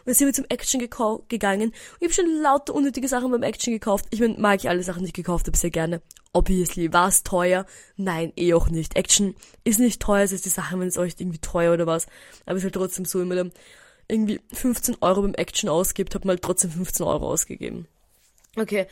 Und 0.00 0.06
dann 0.06 0.14
sind 0.14 0.26
wir 0.26 0.34
zum 0.34 0.46
Action 0.48 0.80
gegangen. 0.80 1.70
Und 1.70 1.74
ich 2.00 2.04
habe 2.04 2.14
schon 2.14 2.42
lauter 2.42 2.74
unnötige 2.74 3.08
Sachen 3.08 3.30
beim 3.30 3.42
Action 3.42 3.72
gekauft. 3.72 4.06
Ich 4.10 4.20
meine, 4.20 4.34
mag 4.38 4.60
ich 4.60 4.68
alle 4.68 4.82
Sachen, 4.82 5.02
die 5.02 5.08
ich 5.08 5.14
gekauft 5.14 5.46
habe, 5.46 5.56
sehr 5.56 5.70
gerne. 5.70 6.02
Obviously. 6.32 6.92
War 6.92 7.08
es 7.08 7.22
teuer? 7.22 7.66
Nein, 7.96 8.32
eh 8.36 8.54
auch 8.54 8.68
nicht. 8.68 8.96
Action 8.96 9.34
ist 9.64 9.80
nicht 9.80 10.00
teuer, 10.00 10.24
es 10.24 10.32
ist 10.32 10.44
die 10.44 10.50
Sache, 10.50 10.78
wenn 10.78 10.88
es 10.88 10.98
euch 10.98 11.14
irgendwie 11.18 11.38
teuer 11.38 11.74
oder 11.74 11.86
was. 11.86 12.06
Aber 12.46 12.56
es 12.56 12.58
ist 12.58 12.64
halt 12.64 12.74
trotzdem 12.74 13.04
so, 13.04 13.20
wenn 13.20 13.28
man 13.28 13.36
dann 13.36 13.52
irgendwie 14.08 14.40
15 14.52 14.96
Euro 15.00 15.22
beim 15.22 15.34
Action 15.34 15.68
ausgibt, 15.68 16.14
hat 16.14 16.24
man 16.24 16.34
halt 16.34 16.42
trotzdem 16.42 16.70
15 16.70 17.06
Euro 17.06 17.28
ausgegeben. 17.28 17.86
Okay, 18.56 18.86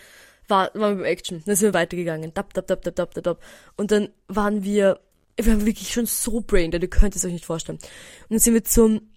war, 0.49 0.71
waren 0.75 0.97
wir 0.97 1.05
beim 1.05 1.13
Action. 1.13 1.43
Dann 1.45 1.57
sind 1.57 1.69
wir 1.69 1.75
weitergegangen. 1.75 2.33
Dab, 2.35 2.55
dab, 2.55 2.67
dab, 2.67 2.83
dab, 2.83 2.95
dab, 2.95 3.15
dab. 3.23 3.43
Und 3.77 3.91
dann 3.91 4.09
waren 4.29 4.65
wir, 4.65 5.01
wir 5.37 5.47
waren 5.47 5.67
wirklich 5.67 5.93
schon 5.93 6.07
so 6.07 6.41
braindead, 6.41 6.83
ihr 6.83 6.91
könnt 6.91 7.17
es 7.17 7.25
euch 7.25 7.33
nicht 7.33 7.45
vorstellen. 7.45 7.79
Und 7.79 8.31
dann 8.31 8.39
sind 8.39 8.55
wir 8.55 8.65
zum, 8.65 9.11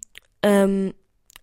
ähm, 0.44 0.94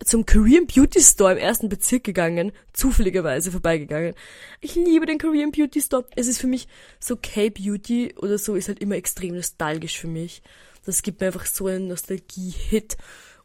zum 0.04 0.24
Korean 0.26 0.66
Beauty 0.66 1.00
Store 1.00 1.32
im 1.32 1.38
ersten 1.38 1.68
Bezirk 1.68 2.04
gegangen, 2.04 2.52
zufälligerweise 2.72 3.50
vorbeigegangen. 3.50 4.14
Ich 4.60 4.74
liebe 4.74 5.06
den 5.06 5.18
Korean 5.18 5.50
Beauty 5.50 5.80
Store. 5.80 6.06
Es 6.14 6.26
ist 6.28 6.40
für 6.40 6.46
mich 6.46 6.68
so 7.00 7.16
K-Beauty 7.16 8.14
oder 8.16 8.38
so 8.38 8.54
ist 8.54 8.68
halt 8.68 8.78
immer 8.78 8.96
extrem 8.96 9.34
nostalgisch 9.34 9.98
für 9.98 10.06
mich. 10.06 10.42
Das 10.84 11.02
gibt 11.02 11.20
mir 11.20 11.26
einfach 11.26 11.46
so 11.46 11.66
einen 11.66 11.88
Nostalgie-Hit. 11.88 12.96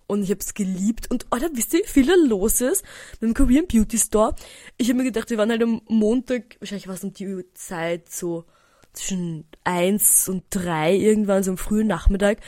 Und 0.06 0.24
ich 0.24 0.30
habe 0.30 0.42
es 0.42 0.54
geliebt. 0.54 1.10
Und 1.10 1.26
Alter, 1.30 1.50
wisst 1.54 1.74
ihr, 1.74 1.80
wie 1.80 1.88
viel 1.88 2.06
da 2.06 2.14
los 2.16 2.62
ist 2.62 2.84
beim 3.20 3.34
Korean 3.34 3.68
Beauty 3.68 3.98
Store? 3.98 4.36
Ich 4.78 4.90
habe 4.90 4.98
mir 4.98 5.06
gedacht, 5.06 5.30
wir 5.30 5.38
waren 5.38 5.50
halt 5.50 5.64
am 5.64 5.82
Montag, 5.88 6.58
wahrscheinlich 6.60 6.88
war 6.88 6.96
es 6.96 7.04
um 7.04 7.14
die 7.14 7.44
Zeit 7.54 8.12
so 8.12 8.46
zwischen 8.94 9.46
eins 9.64 10.30
und 10.30 10.44
drei 10.50 10.96
irgendwann, 10.96 11.44
so 11.44 11.52
am 11.52 11.58
frühen 11.58 11.88
Nachmittag. 11.88 12.40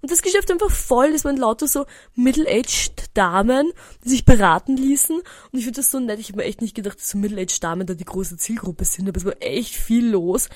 Und 0.00 0.10
das 0.10 0.22
Geschäft 0.22 0.50
einfach 0.50 0.70
voll, 0.70 1.12
das 1.12 1.24
waren 1.24 1.36
lauter 1.36 1.68
so 1.68 1.86
middle-aged 2.16 3.10
Damen, 3.14 3.72
die 4.04 4.08
sich 4.08 4.24
beraten 4.24 4.76
ließen. 4.76 5.16
Und 5.16 5.58
ich 5.58 5.64
finde 5.64 5.80
das 5.80 5.92
so 5.92 6.00
nett. 6.00 6.18
Ich 6.18 6.28
habe 6.28 6.38
mir 6.38 6.44
echt 6.44 6.60
nicht 6.60 6.74
gedacht, 6.74 6.98
dass 6.98 7.10
so 7.10 7.18
middle-aged 7.18 7.62
Damen 7.62 7.86
da 7.86 7.94
die 7.94 8.04
große 8.04 8.36
Zielgruppe 8.36 8.84
sind, 8.84 9.08
aber 9.08 9.18
es 9.18 9.24
war 9.24 9.36
echt 9.40 9.76
viel 9.76 10.10
los. 10.10 10.48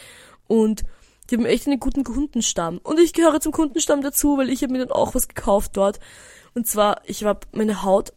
Und 0.49 0.85
die 1.31 1.37
haben 1.37 1.47
echt 1.47 1.67
einen 1.67 1.81
guten 1.81 2.03
Kundenstamm. 2.03 2.79
Und 2.79 2.99
ich 2.99 3.13
gehöre 3.13 3.41
zum 3.41 3.53
Kundenstamm 3.53 4.03
dazu, 4.03 4.37
weil 4.37 4.51
ich 4.51 4.63
habe 4.63 4.73
mir 4.73 4.81
dann 4.81 4.91
auch 4.91 5.15
was 5.15 5.29
gekauft 5.29 5.77
dort. 5.77 6.01
Und 6.55 6.67
zwar, 6.67 7.03
ich 7.05 7.23
war 7.23 7.39
meine 7.53 7.83
Haut, 7.83 8.13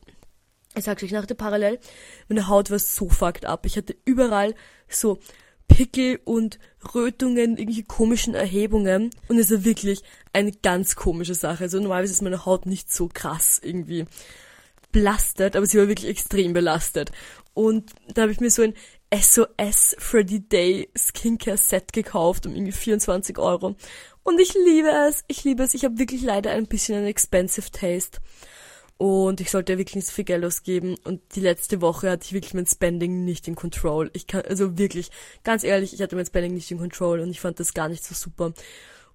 ich 0.75 0.85
sag's 0.85 1.03
euch 1.03 1.11
nach 1.11 1.25
der 1.25 1.35
Parallel, 1.35 1.79
meine 2.27 2.47
Haut 2.47 2.71
war 2.71 2.79
so 2.79 3.09
fucked 3.09 3.45
up. 3.45 3.65
Ich 3.65 3.77
hatte 3.77 3.95
überall 4.05 4.55
so 4.87 5.19
Pickel 5.69 6.19
und 6.25 6.59
Rötungen, 6.93 7.57
irgendwelche 7.57 7.83
komischen 7.83 8.35
Erhebungen. 8.35 9.11
Und 9.29 9.37
es 9.37 9.49
ist 9.49 9.63
wirklich 9.63 10.03
eine 10.33 10.51
ganz 10.51 10.97
komische 10.97 11.35
Sache. 11.35 11.63
Also 11.63 11.79
normalerweise 11.79 12.11
ist 12.11 12.21
meine 12.21 12.45
Haut 12.45 12.65
nicht 12.65 12.91
so 12.91 13.07
krass 13.07 13.61
irgendwie 13.63 14.05
belastet, 14.91 15.55
aber 15.55 15.65
sie 15.65 15.77
war 15.77 15.87
wirklich 15.87 16.09
extrem 16.09 16.51
belastet. 16.51 17.11
Und 17.53 17.91
da 18.13 18.23
habe 18.23 18.31
ich 18.31 18.41
mir 18.41 18.49
so 18.49 18.63
ein 18.63 18.73
SOS 19.13 19.95
Freddy 19.97 20.41
Day 20.41 20.89
Skincare 20.97 21.57
Set 21.57 21.93
gekauft 21.93 22.45
um 22.45 22.53
irgendwie 22.53 22.71
24 22.71 23.37
Euro. 23.37 23.75
Und 24.23 24.39
ich 24.39 24.53
liebe 24.53 24.89
es, 25.07 25.23
ich 25.27 25.43
liebe 25.43 25.63
es. 25.63 25.73
Ich 25.73 25.85
habe 25.85 25.97
wirklich 25.97 26.21
leider 26.21 26.51
ein 26.51 26.67
bisschen 26.67 26.95
einen 26.95 27.07
expensive 27.07 27.71
Taste 27.71 28.19
und 28.99 29.39
ich 29.39 29.49
sollte 29.49 29.77
wirklich 29.77 29.95
nicht 29.95 30.07
so 30.07 30.13
viel 30.13 30.25
Geld 30.25 30.43
ausgeben 30.43 30.97
und 31.05 31.21
die 31.33 31.39
letzte 31.39 31.79
Woche 31.79 32.11
hatte 32.11 32.25
ich 32.25 32.33
wirklich 32.33 32.53
mein 32.53 32.67
Spending 32.67 33.23
nicht 33.23 33.47
in 33.47 33.55
Control. 33.55 34.11
Ich 34.11 34.27
kann, 34.27 34.41
also 34.41 34.77
wirklich, 34.77 35.09
ganz 35.45 35.63
ehrlich, 35.63 35.93
ich 35.93 36.01
hatte 36.01 36.17
mein 36.17 36.25
Spending 36.25 36.53
nicht 36.53 36.69
in 36.69 36.79
Control 36.79 37.21
und 37.21 37.29
ich 37.29 37.39
fand 37.39 37.61
das 37.61 37.73
gar 37.73 37.87
nicht 37.87 38.03
so 38.03 38.13
super. 38.13 38.51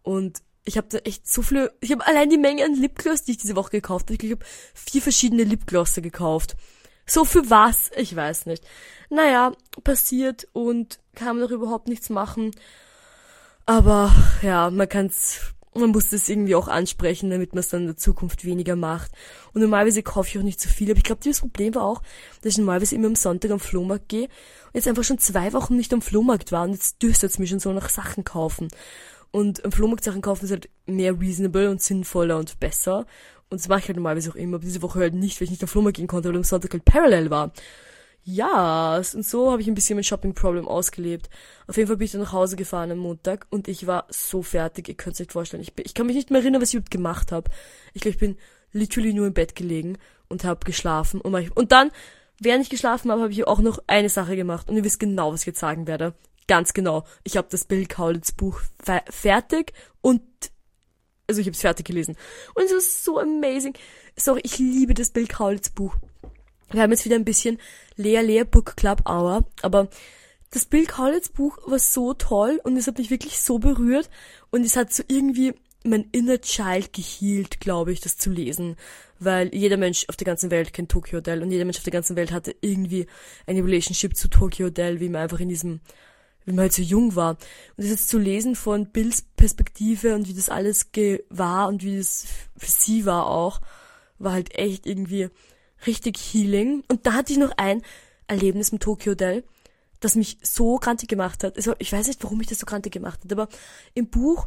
Und 0.02 0.40
ich 0.64 0.78
habe 0.78 0.88
da 0.88 0.96
echt 1.00 1.28
so 1.28 1.42
viele, 1.42 1.70
ich 1.80 1.92
habe 1.92 2.06
allein 2.06 2.30
die 2.30 2.38
Menge 2.38 2.64
an 2.64 2.74
Lipgloss, 2.74 3.24
die 3.24 3.32
ich 3.32 3.36
diese 3.36 3.56
Woche 3.56 3.72
gekauft 3.72 4.06
habe. 4.10 4.24
Ich 4.24 4.32
habe 4.32 4.46
vier 4.72 5.02
verschiedene 5.02 5.44
Lipglosse 5.44 6.00
gekauft. 6.00 6.56
So 7.04 7.26
für 7.26 7.50
was? 7.50 7.90
Ich 7.94 8.16
weiß 8.16 8.46
nicht. 8.46 8.64
Naja, 9.10 9.52
passiert 9.82 10.48
und 10.54 10.98
kann 11.14 11.36
man 11.36 11.46
doch 11.46 11.54
überhaupt 11.54 11.88
nichts 11.88 12.08
machen. 12.08 12.52
Aber 13.66 14.14
ja, 14.40 14.70
man 14.70 14.88
kann's, 14.88 15.53
man 15.74 15.90
muss 15.90 16.10
das 16.10 16.28
irgendwie 16.28 16.54
auch 16.54 16.68
ansprechen, 16.68 17.30
damit 17.30 17.52
man 17.52 17.60
es 17.60 17.68
dann 17.68 17.82
in 17.82 17.86
der 17.88 17.96
Zukunft 17.96 18.44
weniger 18.44 18.76
macht. 18.76 19.12
Und 19.52 19.60
normalerweise 19.60 20.02
kaufe 20.02 20.28
ich 20.28 20.38
auch 20.38 20.42
nicht 20.42 20.60
so 20.60 20.68
viel, 20.68 20.90
aber 20.90 20.98
ich 20.98 21.04
glaube, 21.04 21.22
das 21.24 21.40
Problem 21.40 21.74
war 21.74 21.82
auch, 21.82 22.02
dass 22.42 22.52
ich 22.52 22.58
normalerweise 22.58 22.94
immer 22.94 23.08
am 23.08 23.16
Sonntag 23.16 23.50
am 23.50 23.60
Flohmarkt 23.60 24.08
gehe 24.08 24.24
und 24.24 24.74
jetzt 24.74 24.88
einfach 24.88 25.04
schon 25.04 25.18
zwei 25.18 25.52
Wochen 25.52 25.76
nicht 25.76 25.92
am 25.92 26.02
Flohmarkt 26.02 26.52
war 26.52 26.64
und 26.64 26.72
jetzt 26.72 27.02
düstert's 27.02 27.38
mich 27.38 27.50
schon 27.50 27.60
so 27.60 27.72
nach 27.72 27.88
Sachen 27.88 28.24
kaufen. 28.24 28.68
Und 29.30 29.64
am 29.64 29.72
Flohmarkt 29.72 30.04
Sachen 30.04 30.22
kaufen 30.22 30.44
ist 30.44 30.52
halt 30.52 30.68
mehr 30.86 31.18
reasonable 31.20 31.68
und 31.70 31.82
sinnvoller 31.82 32.38
und 32.38 32.60
besser. 32.60 33.06
Und 33.50 33.60
das 33.60 33.68
mache 33.68 33.80
ich 33.80 33.88
halt 33.88 33.96
normalerweise 33.96 34.30
auch 34.30 34.36
immer, 34.36 34.56
aber 34.56 34.64
diese 34.64 34.82
Woche 34.82 35.00
halt 35.00 35.14
nicht, 35.14 35.40
weil 35.40 35.46
ich 35.46 35.50
nicht 35.50 35.62
am 35.62 35.68
Flohmarkt 35.68 35.96
gehen 35.96 36.06
konnte, 36.06 36.28
weil 36.28 36.36
am 36.36 36.44
Sonntag 36.44 36.72
halt 36.72 36.84
parallel 36.84 37.30
war. 37.30 37.52
Ja, 38.26 38.96
und 38.96 39.26
so 39.26 39.52
habe 39.52 39.60
ich 39.60 39.68
ein 39.68 39.74
bisschen 39.74 39.96
mein 39.96 40.04
Shopping-Problem 40.04 40.66
ausgelebt. 40.66 41.28
Auf 41.66 41.76
jeden 41.76 41.88
Fall 41.88 41.98
bin 41.98 42.06
ich 42.06 42.12
dann 42.12 42.22
nach 42.22 42.32
Hause 42.32 42.56
gefahren 42.56 42.90
am 42.90 42.98
Montag 42.98 43.46
und 43.50 43.68
ich 43.68 43.86
war 43.86 44.06
so 44.08 44.42
fertig, 44.42 44.88
ihr 44.88 44.94
könnt 44.94 45.14
es 45.14 45.20
euch 45.20 45.30
vorstellen. 45.30 45.62
Ich, 45.62 45.74
bin, 45.74 45.84
ich 45.84 45.92
kann 45.92 46.06
mich 46.06 46.16
nicht 46.16 46.30
mehr 46.30 46.40
erinnern, 46.40 46.62
was 46.62 46.70
ich 46.70 46.76
überhaupt 46.76 46.90
gemacht 46.90 47.32
habe. 47.32 47.50
Ich 47.92 48.00
glaube, 48.00 48.14
ich 48.14 48.20
bin 48.20 48.38
literally 48.72 49.12
nur 49.12 49.26
im 49.26 49.34
Bett 49.34 49.54
gelegen 49.54 49.98
und 50.28 50.44
habe 50.44 50.64
geschlafen. 50.64 51.20
Und, 51.20 51.36
ich, 51.36 51.54
und 51.54 51.70
dann, 51.70 51.90
während 52.40 52.64
ich 52.64 52.70
geschlafen 52.70 53.10
habe, 53.10 53.22
habe 53.22 53.32
ich 53.32 53.46
auch 53.46 53.60
noch 53.60 53.78
eine 53.88 54.08
Sache 54.08 54.36
gemacht. 54.36 54.70
Und 54.70 54.76
ihr 54.76 54.84
wisst 54.84 55.00
genau, 55.00 55.32
was 55.32 55.40
ich 55.40 55.48
jetzt 55.48 55.60
sagen 55.60 55.86
werde. 55.86 56.14
Ganz 56.48 56.72
genau. 56.72 57.04
Ich 57.24 57.36
habe 57.36 57.48
das 57.50 57.66
Bill 57.66 57.86
Kaulitz 57.86 58.32
Buch 58.32 58.60
fe 58.82 59.02
fertig 59.10 59.72
und 60.00 60.22
also 61.26 61.40
ich 61.40 61.46
habe 61.46 61.54
es 61.54 61.60
fertig 61.60 61.86
gelesen. 61.86 62.16
Und 62.54 62.64
es 62.64 62.72
ist 62.72 63.04
so 63.04 63.18
amazing. 63.18 63.74
Sorry, 64.16 64.40
ich 64.44 64.58
liebe 64.58 64.94
das 64.94 65.10
Bill 65.10 65.26
Kaulitz 65.26 65.68
Buch. 65.68 65.96
Wir 66.74 66.82
haben 66.82 66.90
jetzt 66.90 67.04
wieder 67.04 67.16
ein 67.16 67.24
bisschen 67.24 67.58
Lea 67.96 68.20
Lea 68.20 68.44
Book 68.44 68.76
Club 68.76 69.02
Hour, 69.08 69.44
aber 69.62 69.88
das 70.50 70.64
Bill 70.64 70.86
Kaulitz 70.86 71.28
Buch 71.28 71.58
war 71.66 71.78
so 71.78 72.14
toll 72.14 72.60
und 72.64 72.76
es 72.76 72.86
hat 72.86 72.98
mich 72.98 73.10
wirklich 73.10 73.38
so 73.40 73.58
berührt 73.58 74.10
und 74.50 74.64
es 74.64 74.76
hat 74.76 74.92
so 74.92 75.02
irgendwie 75.08 75.54
mein 75.84 76.08
inner 76.12 76.40
Child 76.40 76.92
gehealt, 76.92 77.60
glaube 77.60 77.92
ich, 77.92 78.00
das 78.00 78.16
zu 78.16 78.30
lesen, 78.30 78.76
weil 79.18 79.54
jeder 79.54 79.76
Mensch 79.76 80.06
auf 80.08 80.16
der 80.16 80.24
ganzen 80.24 80.50
Welt 80.50 80.72
kennt 80.72 80.90
Tokyo 80.90 81.18
Hotel 81.18 81.42
und 81.42 81.50
jeder 81.50 81.64
Mensch 81.64 81.78
auf 81.78 81.84
der 81.84 81.92
ganzen 81.92 82.16
Welt 82.16 82.32
hatte 82.32 82.56
irgendwie 82.60 83.06
eine 83.46 83.62
Relationship 83.62 84.16
zu 84.16 84.28
Tokyo 84.28 84.66
Hotel, 84.66 85.00
wie 85.00 85.08
man 85.08 85.22
einfach 85.22 85.40
in 85.40 85.48
diesem 85.48 85.80
wie 86.46 86.52
man 86.52 86.62
halt 86.62 86.72
so 86.74 86.82
jung 86.82 87.16
war. 87.16 87.30
Und 87.30 87.38
das 87.78 87.88
jetzt 87.88 88.08
zu 88.08 88.18
lesen 88.18 88.54
von 88.54 88.90
Bills 88.90 89.22
Perspektive 89.36 90.14
und 90.14 90.28
wie 90.28 90.34
das 90.34 90.50
alles 90.50 90.90
war 91.30 91.68
und 91.68 91.82
wie 91.82 91.96
das 91.96 92.26
für 92.56 92.70
sie 92.70 93.06
war 93.06 93.26
auch, 93.26 93.60
war 94.18 94.32
halt 94.32 94.54
echt 94.54 94.86
irgendwie 94.86 95.30
richtig 95.86 96.18
healing. 96.18 96.82
Und 96.88 97.06
da 97.06 97.12
hatte 97.12 97.32
ich 97.32 97.38
noch 97.38 97.52
ein 97.56 97.82
Erlebnis 98.26 98.72
mit 98.72 98.82
Tokyo 98.82 99.12
Hotel, 99.12 99.44
das 100.00 100.14
mich 100.14 100.38
so 100.42 100.78
krantig 100.78 101.08
gemacht 101.08 101.44
hat. 101.44 101.56
Also 101.56 101.74
ich 101.78 101.92
weiß 101.92 102.06
nicht, 102.06 102.22
warum 102.24 102.38
mich 102.38 102.46
das 102.46 102.58
so 102.58 102.66
krantig 102.66 102.92
gemacht 102.92 103.20
hat, 103.24 103.32
aber 103.32 103.48
im 103.94 104.08
Buch 104.08 104.46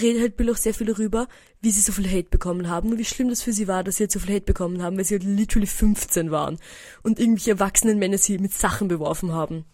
redet 0.00 0.20
halt 0.20 0.36
Bill 0.36 0.50
auch 0.50 0.56
sehr 0.56 0.74
viel 0.74 0.86
darüber, 0.86 1.28
wie 1.60 1.70
sie 1.70 1.80
so 1.80 1.92
viel 1.92 2.08
Hate 2.08 2.28
bekommen 2.28 2.68
haben 2.68 2.90
und 2.90 2.98
wie 2.98 3.04
schlimm 3.04 3.28
das 3.28 3.42
für 3.42 3.52
sie 3.52 3.68
war, 3.68 3.82
dass 3.82 3.96
sie 3.96 4.04
halt 4.04 4.12
so 4.12 4.20
viel 4.20 4.34
Hate 4.34 4.44
bekommen 4.44 4.82
haben, 4.82 4.96
weil 4.96 5.04
sie 5.04 5.14
halt 5.14 5.24
literally 5.24 5.66
15 5.66 6.30
waren 6.30 6.58
und 7.02 7.18
irgendwelche 7.18 7.52
erwachsenen 7.52 7.98
Männer 7.98 8.18
sie 8.18 8.38
mit 8.38 8.52
Sachen 8.52 8.88
beworfen 8.88 9.32
haben. 9.32 9.64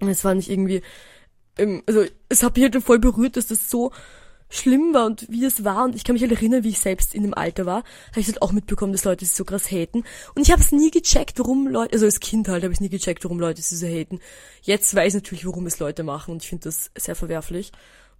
Und 0.00 0.08
es 0.08 0.24
war 0.24 0.34
nicht 0.34 0.50
irgendwie, 0.50 0.82
ähm, 1.58 1.82
also 1.86 2.04
es 2.28 2.42
hat 2.42 2.56
mich 2.56 2.64
halt 2.64 2.82
voll 2.82 2.98
berührt, 2.98 3.36
dass 3.36 3.46
das 3.46 3.70
so 3.70 3.92
schlimm 4.52 4.92
war 4.92 5.06
und 5.06 5.26
wie 5.30 5.44
es 5.44 5.64
war 5.64 5.84
und 5.84 5.96
ich 5.96 6.04
kann 6.04 6.12
mich 6.12 6.22
halt 6.22 6.32
erinnern, 6.32 6.62
wie 6.62 6.68
ich 6.68 6.78
selbst 6.78 7.14
in 7.14 7.22
dem 7.22 7.32
Alter 7.32 7.64
war, 7.64 7.84
habe 8.10 8.20
ich 8.20 8.26
halt 8.26 8.42
auch 8.42 8.52
mitbekommen, 8.52 8.92
dass 8.92 9.04
Leute 9.04 9.24
sie 9.24 9.34
so 9.34 9.44
krass 9.44 9.70
haten 9.70 10.04
und 10.34 10.42
ich 10.42 10.52
habe 10.52 10.60
es 10.60 10.72
nie 10.72 10.90
gecheckt, 10.90 11.38
warum 11.38 11.66
Leute, 11.66 11.94
also 11.94 12.04
als 12.04 12.20
Kind 12.20 12.48
halt 12.48 12.62
habe 12.62 12.72
ich 12.72 12.80
nie 12.80 12.90
gecheckt, 12.90 13.24
warum 13.24 13.40
Leute 13.40 13.62
sie 13.62 13.76
so 13.76 13.86
haten. 13.86 14.20
Jetzt 14.60 14.94
weiß 14.94 15.14
ich 15.14 15.22
natürlich, 15.22 15.46
warum 15.46 15.66
es 15.66 15.78
Leute 15.78 16.02
machen 16.02 16.32
und 16.32 16.42
ich 16.42 16.50
finde 16.50 16.64
das 16.64 16.90
sehr 16.96 17.16
verwerflich 17.16 17.72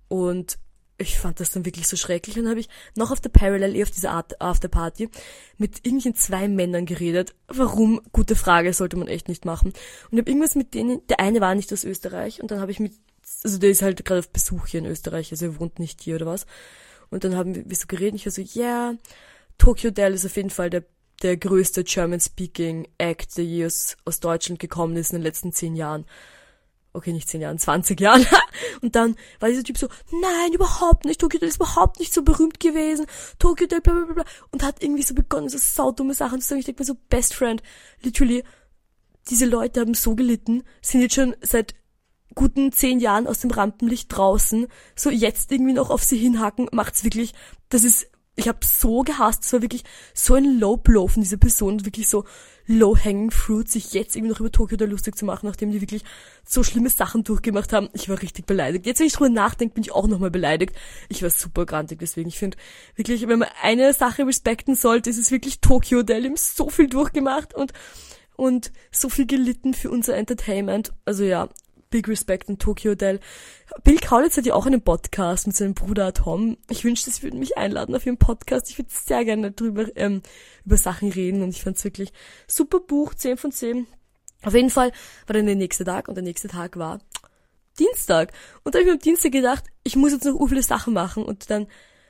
und 0.08 0.58
ich 0.98 1.18
fand 1.18 1.40
das 1.40 1.50
dann 1.50 1.64
wirklich 1.64 1.86
so 1.86 1.96
schrecklich 1.96 2.36
und 2.36 2.44
dann 2.44 2.52
habe 2.52 2.60
ich 2.60 2.68
noch 2.96 3.10
auf 3.10 3.20
der 3.20 3.28
Parallel, 3.28 3.76
eh 3.76 3.82
auf 3.82 3.90
dieser 3.90 4.12
Art 4.12 4.40
Afterparty, 4.40 5.10
mit 5.58 5.78
irgendwelchen 5.84 6.14
zwei 6.14 6.48
Männern 6.48 6.86
geredet. 6.86 7.34
Warum? 7.48 8.00
Gute 8.12 8.36
Frage, 8.36 8.72
sollte 8.72 8.96
man 8.96 9.08
echt 9.08 9.28
nicht 9.28 9.44
machen. 9.44 9.68
Und 9.68 10.12
ich 10.12 10.18
habe 10.18 10.30
irgendwas 10.30 10.54
mit 10.54 10.74
denen, 10.74 11.06
der 11.08 11.20
eine 11.20 11.40
war 11.40 11.54
nicht 11.54 11.72
aus 11.72 11.84
Österreich 11.84 12.40
und 12.40 12.50
dann 12.50 12.60
habe 12.60 12.70
ich 12.70 12.80
mit 12.80 12.92
also 13.44 13.58
der 13.58 13.70
ist 13.70 13.82
halt 13.82 14.04
gerade 14.04 14.20
auf 14.20 14.30
Besuch 14.30 14.66
hier 14.66 14.80
in 14.80 14.86
Österreich, 14.86 15.30
also 15.32 15.46
er 15.46 15.60
wohnt 15.60 15.78
nicht 15.78 16.00
hier 16.00 16.16
oder 16.16 16.26
was. 16.26 16.46
Und 17.10 17.24
dann 17.24 17.36
haben 17.36 17.68
wir 17.68 17.76
so 17.76 17.86
geredet, 17.86 18.14
ich 18.14 18.26
war 18.26 18.32
so, 18.32 18.42
ja, 18.42 18.90
yeah, 18.90 18.94
Tokyo 19.58 19.90
Dell 19.90 20.14
ist 20.14 20.24
auf 20.24 20.36
jeden 20.36 20.50
Fall 20.50 20.70
der, 20.70 20.84
der 21.22 21.36
größte 21.36 21.84
German-Speaking 21.84 22.88
Act, 22.98 23.36
der 23.36 23.44
je 23.44 23.66
aus, 23.66 23.96
aus 24.04 24.20
Deutschland 24.20 24.58
gekommen 24.60 24.96
ist 24.96 25.12
in 25.12 25.18
den 25.18 25.22
letzten 25.22 25.52
zehn 25.52 25.76
Jahren. 25.76 26.06
Okay, 26.94 27.12
nicht 27.12 27.28
zehn 27.28 27.40
Jahren, 27.40 27.58
20 27.58 28.00
Jahren. 28.00 28.26
Und 28.82 28.96
dann 28.96 29.16
war 29.40 29.48
dieser 29.48 29.62
Typ 29.62 29.78
so, 29.78 29.88
nein, 30.10 30.52
überhaupt 30.52 31.04
nicht, 31.04 31.20
Tokyo 31.20 31.38
Dell 31.38 31.48
ist 31.48 31.56
überhaupt 31.56 32.00
nicht 32.00 32.12
so 32.12 32.22
berühmt 32.22 32.60
gewesen, 32.60 33.06
Tokyo 33.38 33.66
Dell, 33.66 33.80
bla, 33.80 33.92
bla, 33.92 34.14
bla, 34.14 34.24
und 34.50 34.62
hat 34.62 34.82
irgendwie 34.82 35.02
so 35.02 35.14
begonnen, 35.14 35.48
so 35.48 35.58
saudumme 35.58 36.14
Sachen 36.14 36.40
zu 36.40 36.48
sagen. 36.48 36.60
Ich 36.60 36.66
denke 36.66 36.82
mir 36.82 36.86
so, 36.86 36.96
best 37.08 37.34
friend, 37.34 37.62
literally, 38.02 38.44
diese 39.30 39.46
Leute 39.46 39.80
haben 39.80 39.94
so 39.94 40.14
gelitten, 40.14 40.64
sind 40.82 41.02
jetzt 41.02 41.14
schon 41.14 41.36
seit 41.40 41.74
guten 42.34 42.72
zehn 42.72 43.00
Jahren 43.00 43.26
aus 43.26 43.40
dem 43.40 43.50
Rampenlicht 43.50 44.16
draußen, 44.16 44.66
so 44.96 45.10
jetzt 45.10 45.52
irgendwie 45.52 45.72
noch 45.72 45.90
auf 45.90 46.02
sie 46.02 46.18
hinhacken, 46.18 46.68
macht's 46.72 47.04
wirklich, 47.04 47.34
das 47.68 47.84
ist, 47.84 48.08
ich 48.36 48.48
habe 48.48 48.58
so 48.62 49.02
gehasst, 49.02 49.44
es 49.44 49.52
war 49.52 49.62
wirklich 49.62 49.84
so 50.14 50.34
ein 50.34 50.58
Low 50.58 50.76
Blow 50.76 51.08
von 51.08 51.22
dieser 51.22 51.36
Person, 51.36 51.84
wirklich 51.84 52.08
so 52.08 52.24
low 52.66 52.96
hanging 52.96 53.30
fruit, 53.30 53.68
sich 53.68 53.92
jetzt 53.92 54.14
irgendwie 54.16 54.32
noch 54.32 54.40
über 54.40 54.50
Tokio 54.50 54.76
da 54.76 54.84
lustig 54.84 55.16
zu 55.16 55.24
machen, 55.24 55.46
nachdem 55.46 55.72
die 55.72 55.80
wirklich 55.80 56.04
so 56.44 56.62
schlimme 56.62 56.90
Sachen 56.90 57.24
durchgemacht 57.24 57.72
haben. 57.72 57.88
Ich 57.92 58.08
war 58.08 58.22
richtig 58.22 58.46
beleidigt. 58.46 58.86
Jetzt, 58.86 59.00
wenn 59.00 59.06
ich 59.06 59.12
drüber 59.12 59.30
nachdenke, 59.30 59.74
bin 59.74 59.82
ich 59.82 59.92
auch 59.92 60.06
nochmal 60.06 60.30
beleidigt. 60.30 60.74
Ich 61.08 61.22
war 61.22 61.30
super 61.30 61.66
grantig, 61.66 61.98
deswegen, 61.98 62.28
ich 62.28 62.38
finde 62.38 62.56
wirklich, 62.94 63.26
wenn 63.28 63.40
man 63.40 63.48
eine 63.62 63.92
Sache 63.92 64.26
respekten 64.26 64.74
sollte, 64.74 65.10
ist 65.10 65.18
es 65.18 65.30
wirklich 65.30 65.60
Tokio, 65.60 66.02
der 66.02 66.22
hat 66.22 66.38
so 66.38 66.70
viel 66.70 66.88
durchgemacht 66.88 67.54
und 67.54 67.72
und 68.34 68.72
so 68.90 69.08
viel 69.08 69.26
gelitten 69.26 69.74
für 69.74 69.90
unser 69.90 70.16
Entertainment. 70.16 70.92
Also 71.04 71.22
ja, 71.22 71.48
Big 71.92 72.08
Respect 72.08 72.48
an 72.48 72.58
Tokyo 72.58 72.92
Hotel. 72.92 73.20
Bill 73.84 73.98
Kaulitz 73.98 74.36
hat 74.36 74.46
ja 74.46 74.54
auch 74.54 74.66
einen 74.66 74.82
Podcast 74.82 75.46
mit 75.46 75.54
seinem 75.54 75.74
Bruder 75.74 76.12
Tom. 76.12 76.56
Ich 76.68 76.84
wünschte, 76.84 77.10
sie 77.12 77.22
würden 77.22 77.38
mich 77.38 77.56
einladen 77.56 77.94
auf 77.94 78.04
ihren 78.04 78.18
Podcast. 78.18 78.68
Ich 78.70 78.78
würde 78.78 78.90
sehr 78.90 79.24
gerne 79.24 79.52
drüber, 79.52 79.86
ähm, 79.94 80.22
über 80.64 80.76
Sachen 80.76 81.12
reden 81.12 81.42
und 81.42 81.50
ich 81.50 81.62
fand 81.62 81.76
es 81.76 81.84
wirklich 81.84 82.12
super 82.48 82.80
Buch, 82.80 83.14
10 83.14 83.36
von 83.36 83.52
10. 83.52 83.86
Auf 84.42 84.54
jeden 84.54 84.70
Fall 84.70 84.90
war 85.26 85.34
dann 85.34 85.46
der 85.46 85.54
nächste 85.54 85.84
Tag 85.84 86.08
und 86.08 86.16
der 86.16 86.24
nächste 86.24 86.48
Tag 86.48 86.76
war 86.76 86.98
Dienstag. 87.78 88.32
Und 88.64 88.74
da 88.74 88.78
habe 88.78 88.82
ich 88.82 88.86
mir 88.88 88.94
am 88.94 88.98
Dienstag 88.98 89.32
gedacht, 89.32 89.64
ich 89.84 89.94
muss 89.94 90.12
jetzt 90.12 90.24
noch 90.24 90.34
u 90.34 90.46
viele 90.48 90.62
Sachen 90.62 90.94
machen 90.94 91.24
und 91.24 91.50
dann 91.50 91.66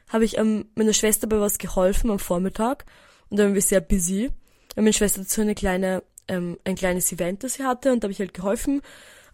habe 0.08 0.24
ich 0.24 0.38
ähm, 0.38 0.66
meiner 0.74 0.92
Schwester 0.92 1.26
bei 1.26 1.40
was 1.40 1.58
geholfen 1.58 2.10
am 2.10 2.18
Vormittag 2.18 2.84
und 3.28 3.38
dann 3.38 3.48
waren 3.48 3.54
wir 3.54 3.62
sehr 3.62 3.80
busy. 3.80 4.30
Und 4.76 4.84
meine 4.84 4.92
Schwester 4.92 5.20
dazu 5.20 5.40
eine 5.40 5.54
kleine, 5.54 6.02
ähm, 6.28 6.58
ein 6.64 6.76
kleines 6.76 7.12
Event, 7.12 7.42
das 7.44 7.54
sie 7.54 7.64
hatte 7.64 7.92
und 7.92 8.02
da 8.02 8.06
habe 8.06 8.12
ich 8.12 8.20
halt 8.20 8.32
geholfen 8.32 8.80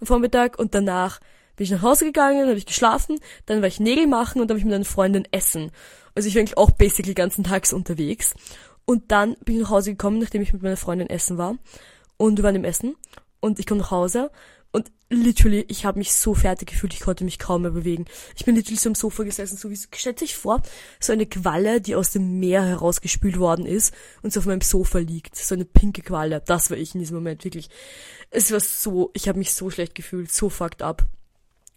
am 0.01 0.07
Vormittag 0.07 0.59
und 0.59 0.75
danach 0.75 1.21
bin 1.57 1.65
ich 1.65 1.71
nach 1.71 1.83
Hause 1.83 2.05
gegangen, 2.05 2.49
habe 2.49 2.57
ich 2.57 2.67
geschlafen, 2.67 3.19
dann 3.47 3.61
war 3.61 3.69
ich 3.69 3.81
Nägel 3.81 4.07
machen 4.07 4.41
und 4.41 4.49
dann 4.49 4.55
habe 4.55 4.61
ich 4.61 4.65
mit 4.65 4.75
einer 4.75 4.85
Freundin 4.85 5.27
essen. 5.33 5.73
Also 6.15 6.29
ich 6.29 6.35
war 6.35 6.41
eigentlich 6.41 6.57
auch 6.57 6.71
basically 6.71 7.15
ganzen 7.15 7.45
Tags 7.45 7.73
unterwegs. 7.73 8.35
Und 8.85 9.11
dann 9.13 9.37
bin 9.45 9.57
ich 9.57 9.63
nach 9.63 9.71
Hause 9.71 9.91
gekommen, 9.91 10.19
nachdem 10.19 10.41
ich 10.41 10.53
mit 10.53 10.63
meiner 10.63 10.77
Freundin 10.77 11.11
essen 11.11 11.37
war. 11.37 11.57
Und 12.17 12.39
wir 12.39 12.45
waren 12.45 12.55
im 12.55 12.65
Essen. 12.65 12.97
Und 13.41 13.59
ich 13.59 13.67
komme 13.67 13.81
nach 13.81 13.91
Hause 13.91 14.31
literally, 15.11 15.65
ich 15.69 15.85
habe 15.85 15.99
mich 15.99 16.13
so 16.13 16.35
fertig 16.35 16.69
gefühlt, 16.69 16.93
ich 16.93 17.01
konnte 17.01 17.25
mich 17.25 17.39
kaum 17.39 17.63
mehr 17.63 17.71
bewegen. 17.71 18.05
Ich 18.37 18.45
bin 18.45 18.55
literally 18.55 18.77
so 18.77 18.91
am 18.91 18.95
Sofa 18.95 19.23
gesessen, 19.23 19.57
so 19.57 19.71
wie, 19.71 19.77
stellt 19.77 20.19
sich 20.19 20.37
vor, 20.37 20.63
so 21.01 21.13
eine 21.13 21.27
Qualle, 21.27 21.81
die 21.81 21.95
aus 21.95 22.11
dem 22.11 22.39
Meer 22.39 22.65
herausgespült 22.65 23.39
worden 23.39 23.67
ist 23.67 23.95
und 24.23 24.33
so 24.33 24.41
auf 24.41 24.47
meinem 24.47 24.61
Sofa 24.61 24.99
liegt. 24.99 25.37
So 25.37 25.55
eine 25.55 25.65
pinke 25.65 26.03
Qualle. 26.03 26.43
Das 26.45 26.71
war 26.71 26.77
ich 26.77 26.95
in 26.95 27.01
diesem 27.01 27.17
Moment, 27.17 27.45
wirklich. 27.45 27.71
Es 28.31 28.53
war 28.53 28.61
so, 28.61 29.11
ich 29.15 29.29
habe 29.29 29.39
mich 29.39 29.53
so 29.53 29.71
schlecht 29.71 29.95
gefühlt, 29.95 30.31
so 30.31 30.51
fucked 30.51 30.83
up. 30.83 31.07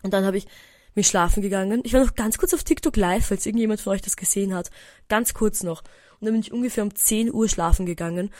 Und 0.04 0.14
dann 0.14 0.26
habe 0.26 0.38
ich 0.38 0.48
mich 0.94 1.08
schlafen 1.08 1.42
gegangen. 1.42 1.82
Ich 1.86 1.94
war 1.94 2.04
noch 2.04 2.16
ganz 2.16 2.38
kurz 2.38 2.54
auf 2.54 2.64
TikTok 2.64 2.98
live, 2.98 3.26
falls 3.26 3.46
irgendjemand 3.46 3.80
von 3.80 3.94
euch 3.94 4.02
das 4.02 4.18
gesehen 4.18 4.54
hat. 4.54 4.72
Ganz 5.08 5.34
kurz 5.34 5.64
noch. 5.64 5.84
Und 6.20 6.26
dann 6.26 6.34
bin 6.34 6.42
ich 6.42 6.52
ungefähr 6.52 6.84
um 6.84 6.94
10 6.94 7.34
Uhr 7.34 7.48
schlafen 7.48 7.86
gegangen. 7.86 8.32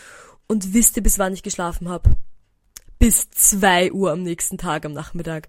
Und 0.48 0.74
wisst 0.74 0.98
ihr, 0.98 1.04
bis 1.04 1.18
wann 1.18 1.34
ich 1.34 1.44
geschlafen 1.44 1.88
habe? 1.88 2.10
Bis 3.02 3.32
zwei 3.32 3.92
Uhr 3.92 4.12
am 4.12 4.22
nächsten 4.22 4.60
Tag 4.60 4.86
am 4.86 4.94
Nachmittag. 4.94 5.48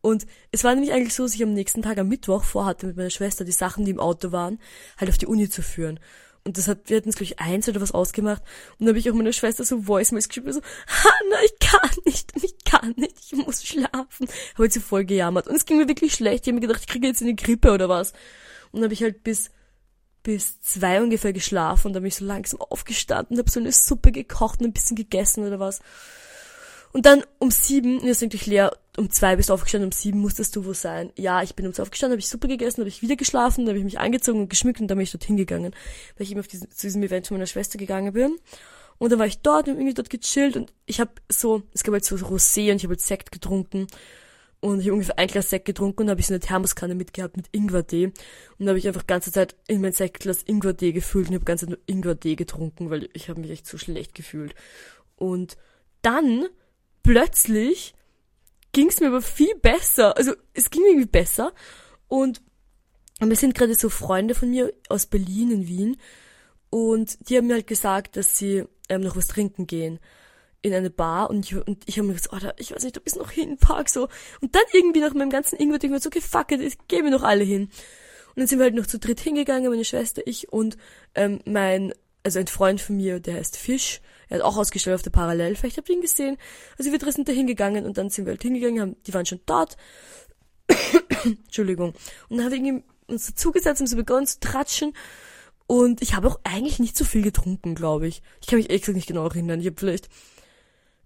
Und 0.00 0.26
es 0.50 0.64
war 0.64 0.74
nämlich 0.74 0.92
eigentlich 0.92 1.14
so, 1.14 1.22
dass 1.22 1.34
ich 1.36 1.42
am 1.44 1.54
nächsten 1.54 1.80
Tag 1.80 1.96
am 1.96 2.08
Mittwoch 2.08 2.42
vorhatte, 2.42 2.88
mit 2.88 2.96
meiner 2.96 3.10
Schwester 3.10 3.44
die 3.44 3.52
Sachen, 3.52 3.84
die 3.84 3.92
im 3.92 4.00
Auto 4.00 4.32
waren, 4.32 4.58
halt 4.98 5.08
auf 5.08 5.16
die 5.16 5.28
Uni 5.28 5.48
zu 5.48 5.62
führen. 5.62 6.00
Und 6.42 6.58
das 6.58 6.66
hat, 6.66 6.90
wir 6.90 6.96
hatten 6.96 7.08
es 7.08 7.14
glaube 7.14 7.32
ich 7.32 7.38
eins 7.38 7.68
oder 7.68 7.80
was 7.80 7.92
ausgemacht. 7.92 8.42
Und 8.72 8.86
dann 8.86 8.88
habe 8.88 8.98
ich 8.98 9.08
auch 9.08 9.14
meiner 9.14 9.32
Schwester 9.32 9.62
so 9.62 9.86
Voicemails 9.86 10.26
geschrieben, 10.26 10.52
so, 10.52 10.60
Hanna, 10.88 11.36
ich 11.44 11.58
kann 11.60 11.90
nicht, 12.04 12.32
ich 12.42 12.64
kann 12.64 12.94
nicht, 12.96 13.14
ich 13.30 13.32
muss 13.34 13.64
schlafen. 13.64 14.26
Habe 14.56 14.68
sie 14.68 14.80
voll 14.80 15.04
gejammert. 15.04 15.46
Und 15.46 15.54
es 15.54 15.66
ging 15.66 15.76
mir 15.78 15.86
wirklich 15.86 16.14
schlecht. 16.14 16.46
Ich 16.46 16.48
habe 16.48 16.54
mir 16.54 16.66
gedacht, 16.66 16.80
ich 16.80 16.88
kriege 16.88 17.06
jetzt 17.06 17.22
eine 17.22 17.36
Grippe 17.36 17.70
oder 17.70 17.88
was. 17.88 18.10
Und 18.72 18.80
dann 18.80 18.84
habe 18.84 18.94
ich 18.94 19.04
halt 19.04 19.22
bis, 19.22 19.52
bis 20.24 20.60
zwei 20.62 21.00
ungefähr 21.00 21.32
geschlafen 21.32 21.86
und 21.86 21.92
dann 21.92 22.02
bin 22.02 22.08
ich 22.08 22.16
so 22.16 22.24
langsam 22.24 22.60
aufgestanden, 22.60 23.38
habe 23.38 23.48
so 23.48 23.60
eine 23.60 23.70
Suppe 23.70 24.10
gekocht 24.10 24.58
und 24.58 24.66
ein 24.66 24.72
bisschen 24.72 24.96
gegessen 24.96 25.46
oder 25.46 25.60
was. 25.60 25.78
Und 26.92 27.06
dann 27.06 27.22
um 27.38 27.50
sieben, 27.50 28.04
jetzt 28.04 28.22
euch 28.22 28.46
Lea, 28.46 28.68
um 28.96 29.10
zwei 29.10 29.36
bist 29.36 29.50
du 29.50 29.52
aufgestanden, 29.52 29.88
um 29.88 29.92
sieben 29.92 30.20
musstest 30.20 30.56
du 30.56 30.64
wo 30.64 30.72
sein. 30.72 31.12
Ja, 31.16 31.42
ich 31.42 31.54
bin 31.54 31.66
um 31.66 31.72
zwei 31.72 31.82
aufgestanden, 31.82 32.14
habe 32.14 32.20
ich 32.20 32.28
Suppe 32.28 32.48
gegessen, 32.48 32.80
habe 32.80 32.88
ich 32.88 33.02
wieder 33.02 33.16
geschlafen, 33.16 33.64
dann 33.64 33.74
habe 33.74 33.78
ich 33.78 33.84
mich 33.84 33.98
angezogen 33.98 34.40
und 34.40 34.50
geschmückt 34.50 34.80
und 34.80 34.88
dann 34.88 34.98
bin 34.98 35.04
ich 35.04 35.12
dorthin 35.12 35.36
gegangen, 35.36 35.74
weil 36.16 36.24
ich 36.24 36.30
eben 36.30 36.40
auf 36.40 36.48
diesen, 36.48 36.70
zu 36.70 36.86
diesem 36.86 37.02
Event 37.02 37.26
von 37.26 37.36
meiner 37.36 37.46
Schwester 37.46 37.78
gegangen 37.78 38.12
bin. 38.12 38.36
Und 38.98 39.12
dann 39.12 39.18
war 39.18 39.26
ich 39.26 39.38
dort 39.38 39.68
und 39.68 39.74
irgendwie 39.74 39.94
dort 39.94 40.10
gechillt 40.10 40.56
und 40.56 40.72
ich 40.86 40.98
habe 40.98 41.12
so, 41.28 41.62
es 41.72 41.84
gab 41.84 41.92
halt 41.92 42.04
so 42.04 42.16
Rosé 42.16 42.70
und 42.70 42.76
ich 42.76 42.84
habe 42.84 42.94
halt 42.94 43.00
Sekt 43.00 43.30
getrunken 43.30 43.86
und 44.60 44.80
ich 44.80 44.86
habe 44.86 44.94
ungefähr 44.94 45.18
ein 45.18 45.28
Glas 45.28 45.50
Sekt 45.50 45.66
getrunken 45.66 46.02
und 46.02 46.10
habe 46.10 46.20
ich 46.20 46.26
so 46.26 46.34
eine 46.34 46.40
Thermoskanne 46.40 46.96
mitgehabt 46.96 47.36
mit 47.36 47.46
Ingwer-Tee. 47.52 48.12
Und 48.58 48.68
habe 48.68 48.78
ich 48.78 48.88
einfach 48.88 49.06
ganze 49.06 49.30
Zeit 49.30 49.54
in 49.68 49.80
mein 49.80 49.92
Sektglas 49.92 50.42
Ingwer-Tee 50.42 50.92
gefüllt 50.92 51.28
und 51.28 51.34
habe 51.36 51.44
ganze 51.44 51.66
Zeit 51.66 51.76
nur 51.76 51.84
Ingwer-Tee 51.86 52.34
getrunken, 52.34 52.90
weil 52.90 53.08
ich 53.12 53.28
habe 53.28 53.40
mich 53.40 53.50
echt 53.50 53.66
so 53.68 53.78
schlecht 53.78 54.16
gefühlt. 54.16 54.54
Und 55.14 55.56
dann 56.02 56.46
plötzlich 57.02 57.94
ging 58.72 58.88
es 58.88 59.00
mir 59.00 59.08
aber 59.08 59.22
viel 59.22 59.54
besser. 59.56 60.16
Also 60.16 60.32
es 60.54 60.70
ging 60.70 60.82
mir 60.82 60.90
irgendwie 60.90 61.08
besser. 61.08 61.52
Und, 62.08 62.42
wir 63.20 63.36
sind 63.36 63.54
gerade 63.56 63.74
so 63.74 63.88
Freunde 63.88 64.34
von 64.36 64.50
mir 64.50 64.72
aus 64.88 65.06
Berlin 65.06 65.50
in 65.50 65.66
Wien. 65.66 65.96
Und 66.70 67.28
die 67.28 67.36
haben 67.36 67.46
mir 67.48 67.54
halt 67.54 67.66
gesagt, 67.66 68.16
dass 68.16 68.38
sie 68.38 68.64
ähm, 68.88 69.00
noch 69.00 69.16
was 69.16 69.26
trinken 69.26 69.66
gehen 69.66 69.98
in 70.62 70.74
eine 70.74 70.90
Bar 70.90 71.30
und 71.30 71.46
ich, 71.46 71.54
und 71.54 71.84
ich 71.86 71.98
habe 71.98 72.08
mir 72.08 72.14
gesagt, 72.14 72.34
oh, 72.44 72.50
ich 72.56 72.74
weiß 72.74 72.82
nicht, 72.82 72.98
ob 72.98 73.06
ich 73.06 73.14
noch 73.14 73.30
hinpark 73.30 73.88
so. 73.88 74.08
Und 74.40 74.54
dann 74.54 74.64
irgendwie 74.72 75.00
nach 75.00 75.14
meinem 75.14 75.30
ganzen 75.30 75.56
Ingwer 75.56 75.78
denke 75.78 75.96
ich 75.96 76.04
mir 76.04 76.10
so, 76.20 76.38
okay, 76.38 76.56
ich 76.60 76.78
gehen 76.88 77.04
wir 77.04 77.10
noch 77.10 77.22
alle 77.22 77.44
hin. 77.44 77.64
Und 77.64 78.36
dann 78.36 78.46
sind 78.46 78.58
wir 78.58 78.64
halt 78.64 78.74
noch 78.74 78.86
zu 78.86 78.98
dritt 78.98 79.20
hingegangen, 79.20 79.70
meine 79.70 79.84
Schwester, 79.84 80.22
ich 80.26 80.52
und 80.52 80.76
ähm, 81.14 81.40
mein, 81.44 81.92
also 82.24 82.38
ein 82.40 82.48
Freund 82.48 82.80
von 82.80 82.96
mir, 82.96 83.20
der 83.20 83.36
heißt 83.36 83.56
Fisch. 83.56 84.00
Er 84.28 84.38
hat 84.38 84.44
auch 84.44 84.56
ausgestellt 84.56 84.94
auf 84.94 85.02
der 85.02 85.10
Parallel, 85.10 85.56
vielleicht 85.56 85.78
habt 85.78 85.88
ihr 85.88 85.96
ihn 85.96 86.02
gesehen. 86.02 86.36
Also 86.78 86.92
wir 86.92 87.12
sind 87.12 87.28
da 87.28 87.32
hingegangen 87.32 87.86
und 87.86 87.98
dann 87.98 88.10
sind 88.10 88.26
wir 88.26 88.32
halt 88.32 88.42
hingegangen, 88.42 88.80
haben, 88.80 88.96
die 89.06 89.14
waren 89.14 89.26
schon 89.26 89.40
dort. 89.46 89.76
Entschuldigung. 91.24 91.94
Und 92.28 92.36
dann 92.36 92.44
haben 92.44 92.52
wir 92.52 92.58
irgendwie 92.58 92.84
uns 93.06 93.26
dazugesetzt, 93.26 93.80
haben 93.80 93.86
so 93.86 93.96
begonnen 93.96 94.26
zu 94.26 94.40
tratschen. 94.40 94.92
Und 95.66 96.00
ich 96.02 96.14
habe 96.14 96.28
auch 96.28 96.40
eigentlich 96.44 96.78
nicht 96.78 96.96
so 96.96 97.04
viel 97.04 97.22
getrunken, 97.22 97.74
glaube 97.74 98.06
ich. 98.06 98.22
Ich 98.40 98.46
kann 98.46 98.58
mich 98.58 98.70
echt 98.70 98.88
nicht 98.88 99.06
genau 99.06 99.24
erinnern. 99.24 99.60
Ich 99.60 99.66
habe 99.66 99.76
vielleicht 99.78 100.08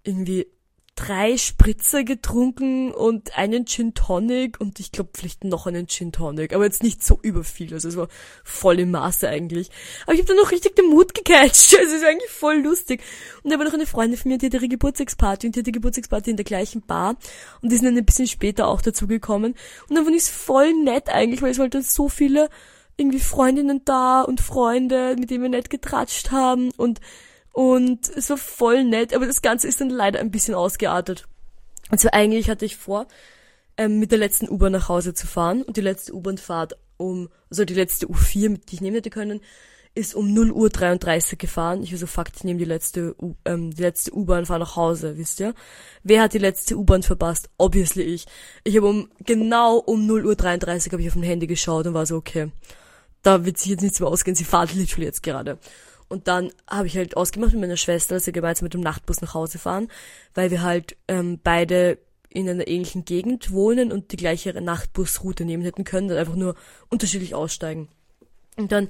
irgendwie 0.05 0.47
drei 0.95 1.39
Spritzer 1.39 2.05
getrunken 2.05 2.93
und 2.93 3.37
einen 3.39 3.67
Gin 3.67 3.95
Tonic 3.95 4.61
und 4.61 4.79
ich 4.79 4.93
glaube 4.93 5.11
vielleicht 5.15 5.43
noch 5.43 5.67
einen 5.67 5.89
Gin 5.89 6.13
Tonic, 6.13 6.55
aber 6.55 6.65
jetzt 6.65 6.83
nicht 6.83 7.03
so 7.03 7.19
über 7.23 7.45
viel, 7.45 7.73
also 7.73 7.89
es 7.89 7.97
war 7.97 8.09
voll 8.45 8.79
im 8.79 8.91
Maße 8.91 9.27
eigentlich. 9.27 9.71
Aber 10.05 10.13
ich 10.13 10.21
habe 10.21 10.29
dann 10.29 10.37
noch 10.37 10.51
richtig 10.51 10.77
den 10.77 10.91
Mut 10.91 11.15
gecatcht, 11.15 11.77
also 11.79 11.97
es 11.97 12.03
war 12.03 12.11
eigentlich 12.11 12.31
voll 12.31 12.57
lustig. 12.57 13.03
Und 13.43 13.53
da 13.53 13.59
war 13.59 13.65
noch 13.65 13.73
eine 13.73 13.87
Freundin 13.87 14.19
von 14.19 14.31
mir, 14.31 14.39
die 14.39 14.47
hatte 14.47 14.59
ihre 14.59 14.69
Geburtstagsparty 14.69 15.47
und 15.47 15.57
die 15.57 15.61
hatte 15.61 15.73
Geburtstagsparty 15.73 16.31
in 16.31 16.37
der 16.37 16.45
gleichen 16.45 16.83
Bar 16.83 17.17
und 17.63 17.73
die 17.73 17.77
sind 17.77 17.87
dann 17.87 17.97
ein 17.97 18.05
bisschen 18.05 18.27
später 18.27 18.69
auch 18.69 18.83
dazugekommen 18.83 19.55
und 19.89 19.97
dann 19.97 20.05
fand 20.05 20.17
ich 20.17 20.23
es 20.23 20.29
voll 20.29 20.75
nett 20.75 21.09
eigentlich, 21.09 21.41
weil 21.41 21.53
es 21.53 21.59
halt 21.59 21.75
dann 21.75 21.83
so 21.83 22.11
viele 22.11 22.51
irgendwie 22.99 23.21
Freundinnen 23.21 23.83
da 23.85 24.21
und 24.21 24.41
Freunde, 24.41 25.17
mit 25.19 25.31
denen 25.31 25.43
wir 25.43 25.51
nett 25.51 25.71
getratscht 25.71 26.31
haben 26.31 26.71
und 26.77 27.01
und 27.53 28.09
es 28.09 28.31
war 28.31 28.39
voll 28.39 28.85
nett, 28.85 29.15
aber 29.15 29.27
das 29.27 29.43
Ganze 29.43 29.69
ist 29.69 29.81
dann 29.81 29.91
leider 29.91 30.21
ein 30.21 30.31
bisschen 30.31 30.55
ausgeartet. 30.55 31.29
Und 31.91 31.99
zwar 31.99 32.15
eigentlich 32.15 32.49
hatte 32.49 32.65
ich 32.65 32.77
vor, 32.77 33.07
ähm, 33.77 33.99
mit 33.99 34.11
der 34.11 34.19
letzten 34.19 34.49
U-Bahn 34.49 34.73
nach 34.73 34.89
Hause 34.89 35.15
zu 35.15 35.27
fahren 35.27 35.63
und 35.63 35.77
die 35.77 35.83
letzte 35.83 36.15
U-Bahn-Fahrt 36.15 36.77
um, 36.97 37.29
also 37.51 37.65
die 37.65 37.75
letzte 37.75 38.07
U4, 38.07 38.51
mit 38.51 38.71
die 38.71 38.77
ich 38.77 38.81
nehmen 38.81 38.97
hätte 38.97 39.11
können, 39.11 39.41
ist 39.95 40.15
um 40.15 40.33
0 40.33 40.53
Uhr 40.53 40.71
33 40.71 41.39
gefahren. 41.39 41.83
Ich 41.83 41.93
war 41.93 41.99
so, 41.99 42.07
fuck, 42.07 42.29
ich 42.35 42.45
nehme 42.45 42.59
die 42.59 42.65
letzte, 42.65 43.15
U 43.21 43.35
ähm, 43.45 43.75
die 43.75 43.83
letzte 43.83 44.15
U-Bahn, 44.15 44.47
fahr 44.47 44.59
nach 44.59 44.77
Hause, 44.77 45.19
wisst 45.19 45.41
ihr? 45.41 45.55
Wer 46.03 46.23
hat 46.23 46.33
die 46.33 46.39
letzte 46.39 46.77
U-Bahn 46.77 47.03
verpasst? 47.03 47.51
Obviously 47.59 48.03
ich. 48.03 48.25
Ich 48.65 48.77
habe 48.77 48.87
um, 48.87 49.11
genau 49.21 49.77
um 49.77 50.07
0 50.07 50.25
Uhr 50.25 50.37
33 50.37 50.93
habe 50.93 51.03
ich 51.03 51.09
auf 51.09 51.17
mein 51.17 51.25
Handy 51.25 51.47
geschaut 51.47 51.87
und 51.87 51.95
war 51.95 52.07
so, 52.07 52.17
okay, 52.17 52.51
da 53.23 53.45
wird 53.45 53.59
sich 53.59 53.71
jetzt 53.71 53.83
nichts 53.83 54.01
mehr 54.01 54.09
ausgehen, 54.09 54.35
sie 54.35 54.45
fahrt 54.45 54.75
literally 54.75 55.07
jetzt 55.07 55.23
gerade. 55.23 55.59
Und 56.13 56.29
dann 56.29 56.53
habe 56.69 56.87
ich 56.87 56.97
halt 56.99 57.17
ausgemacht 57.17 57.53
mit 57.53 57.63
meiner 57.63 57.79
Schwester, 57.79 58.15
dass 58.15 58.27
wir 58.27 58.35
gemeinsam 58.35 58.67
mit 58.67 58.75
dem 58.75 58.83
Nachtbus 58.83 59.23
nach 59.23 59.33
Hause 59.33 59.59
fahren, 59.59 59.89
weil 60.35 60.51
wir 60.51 60.61
halt 60.61 60.95
ähm, 61.09 61.41
beide 61.43 61.97
in 62.29 62.47
einer 62.51 62.69
ähnlichen 62.69 63.07
Gegend 63.07 63.51
wohnen 63.51 63.91
und 63.91 64.13
die 64.13 64.19
gleiche 64.19 64.53
Nachtbusroute 64.53 65.47
nehmen 65.47 65.63
hätten 65.63 65.85
können, 65.85 66.09
dann 66.09 66.19
einfach 66.19 66.35
nur 66.35 66.55
unterschiedlich 66.91 67.35
aussteigen. 67.35 67.89
Und 68.57 68.73
dann 68.73 68.89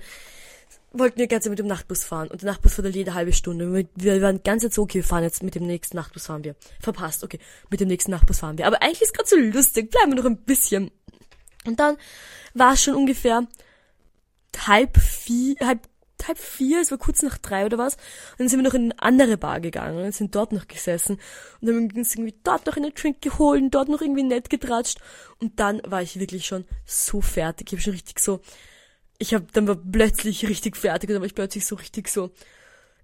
wollten 0.90 1.20
wir 1.20 1.28
ganz 1.28 1.48
mit 1.48 1.60
dem 1.60 1.68
Nachtbus 1.68 2.02
fahren 2.02 2.26
und 2.26 2.42
der 2.42 2.50
Nachtbus 2.50 2.74
fuhr 2.74 2.82
dann 2.82 2.92
jede 2.92 3.14
halbe 3.14 3.32
Stunde. 3.32 3.86
Wir 3.94 4.20
waren 4.20 4.42
ganz 4.42 4.64
jetzt 4.64 4.76
okay, 4.76 4.98
wir 4.98 5.04
fahren 5.04 5.22
jetzt 5.22 5.44
mit 5.44 5.54
dem 5.54 5.64
nächsten 5.64 5.96
Nachtbus 5.96 6.26
fahren 6.26 6.42
wir. 6.42 6.56
Verpasst, 6.80 7.22
okay, 7.22 7.38
mit 7.70 7.78
dem 7.78 7.86
nächsten 7.86 8.10
Nachtbus 8.10 8.40
fahren 8.40 8.58
wir. 8.58 8.66
Aber 8.66 8.82
eigentlich 8.82 9.02
ist 9.02 9.14
gerade 9.14 9.28
so 9.28 9.36
lustig, 9.36 9.92
bleiben 9.92 10.10
wir 10.10 10.16
noch 10.16 10.28
ein 10.28 10.42
bisschen. 10.42 10.90
Und 11.64 11.78
dann 11.78 11.98
war 12.54 12.72
es 12.72 12.82
schon 12.82 12.96
ungefähr 12.96 13.46
halb 14.66 14.98
vier, 14.98 15.54
halb 15.60 15.88
halb 16.28 16.38
vier, 16.38 16.80
es 16.80 16.90
war 16.90 16.98
kurz 16.98 17.22
nach 17.22 17.38
drei 17.38 17.66
oder 17.66 17.78
was. 17.78 17.94
Und 17.94 18.40
dann 18.40 18.48
sind 18.48 18.58
wir 18.60 18.68
noch 18.68 18.74
in 18.74 18.92
eine 18.92 19.02
andere 19.02 19.36
Bar 19.36 19.60
gegangen 19.60 20.04
und 20.04 20.14
sind 20.14 20.34
dort 20.34 20.52
noch 20.52 20.68
gesessen. 20.68 21.18
Und 21.60 21.68
dann 21.68 21.76
haben 21.76 21.90
wir 21.90 21.98
uns 21.98 22.14
irgendwie 22.14 22.34
dort 22.42 22.66
noch 22.66 22.76
einen 22.76 22.94
Drink 22.94 23.20
geholt, 23.20 23.62
dort 23.70 23.88
noch 23.88 24.00
irgendwie 24.00 24.22
nett 24.22 24.50
getratscht. 24.50 24.98
Und 25.40 25.60
dann 25.60 25.80
war 25.84 26.02
ich 26.02 26.18
wirklich 26.18 26.46
schon 26.46 26.64
so 26.86 27.20
fertig. 27.20 27.68
Ich 27.68 27.72
habe 27.74 27.82
schon 27.82 27.92
richtig 27.94 28.20
so, 28.20 28.40
ich 29.18 29.34
habe 29.34 29.46
dann 29.52 29.68
war 29.68 29.76
plötzlich 29.76 30.48
richtig 30.48 30.76
fertig 30.76 31.08
und 31.08 31.14
dann 31.14 31.22
war 31.22 31.26
ich 31.26 31.34
plötzlich 31.34 31.66
so 31.66 31.76
richtig 31.76 32.08
so, 32.08 32.30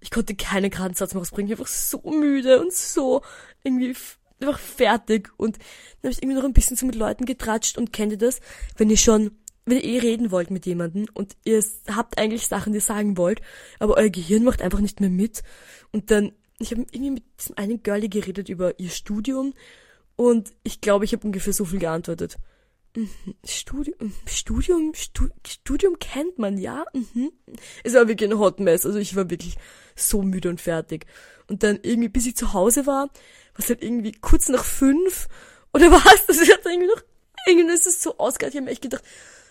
ich 0.01 0.11
konnte 0.11 0.35
keine 0.35 0.69
geraden 0.69 0.95
Satz 0.95 1.13
mehr 1.13 1.19
rausbringen. 1.19 1.51
Ich 1.51 1.57
war 1.57 1.65
einfach 1.65 1.73
so 1.73 2.01
müde 2.09 2.61
und 2.61 2.73
so 2.73 3.21
irgendwie 3.63 3.95
einfach 4.41 4.59
fertig. 4.59 5.29
Und 5.37 5.57
dann 5.57 6.09
habe 6.09 6.11
ich 6.11 6.23
irgendwie 6.23 6.37
noch 6.37 6.45
ein 6.45 6.53
bisschen 6.53 6.77
so 6.77 6.85
mit 6.85 6.95
Leuten 6.95 7.25
getratscht 7.25 7.77
und 7.77 7.93
kennt 7.93 8.11
ihr 8.11 8.17
das, 8.17 8.39
wenn 8.77 8.89
ihr 8.89 8.97
schon 8.97 9.31
wenn 9.69 9.77
ihr 9.77 9.83
eh 9.83 9.99
reden 9.99 10.31
wollt 10.31 10.51
mit 10.51 10.65
jemandem 10.65 11.05
und 11.13 11.35
ihr 11.43 11.63
habt 11.87 12.17
eigentlich 12.17 12.47
Sachen, 12.47 12.73
die 12.73 12.77
ihr 12.77 12.83
sagen 12.83 13.17
wollt, 13.17 13.41
aber 13.79 13.97
euer 13.97 14.09
Gehirn 14.09 14.43
macht 14.43 14.61
einfach 14.61 14.79
nicht 14.79 14.99
mehr 14.99 15.09
mit. 15.09 15.43
Und 15.91 16.11
dann, 16.11 16.31
ich 16.59 16.71
habe 16.71 16.85
irgendwie 16.91 17.11
mit 17.11 17.23
diesem 17.39 17.57
einen 17.57 17.83
Girlie 17.83 18.09
geredet 18.09 18.49
über 18.49 18.79
ihr 18.79 18.89
Studium 18.89 19.53
und 20.15 20.51
ich 20.63 20.81
glaube, 20.81 21.05
ich 21.05 21.13
habe 21.13 21.25
ungefähr 21.25 21.53
so 21.53 21.65
viel 21.65 21.79
geantwortet. 21.79 22.37
Mhm. 22.95 23.09
Studium, 23.45 24.11
Studium, 24.25 24.93
Studium 25.47 25.99
kennt 25.99 26.39
man, 26.39 26.57
ja. 26.57 26.85
Mhm. 26.93 27.31
Es 27.83 27.93
war 27.93 28.07
wirklich 28.07 28.29
ein 28.31 28.39
Hot 28.39 28.59
Mess. 28.59 28.85
Also 28.85 28.99
ich 28.99 29.15
war 29.15 29.29
wirklich 29.29 29.57
so 29.95 30.21
müde 30.21 30.49
und 30.49 30.59
fertig. 30.59 31.05
Und 31.47 31.63
dann 31.63 31.79
irgendwie, 31.83 32.09
bis 32.09 32.25
ich 32.25 32.35
zu 32.35 32.53
Hause 32.53 32.87
war, 32.87 33.09
was 33.55 33.69
halt 33.69 33.83
irgendwie 33.83 34.11
kurz 34.11 34.49
nach 34.49 34.63
fünf 34.63 35.27
oder 35.73 35.91
was? 35.91 36.25
Das 36.25 36.39
hat 36.39 36.65
irgendwie 36.65 36.87
noch, 36.87 37.01
irgendwie 37.45 37.73
ist 37.73 37.87
es 37.87 38.01
so 38.01 38.17
ausgegangen. 38.17 38.51
Ich 38.51 38.57
habe 38.57 38.65
mir 38.65 38.71
echt 38.71 38.81
gedacht, 38.81 39.03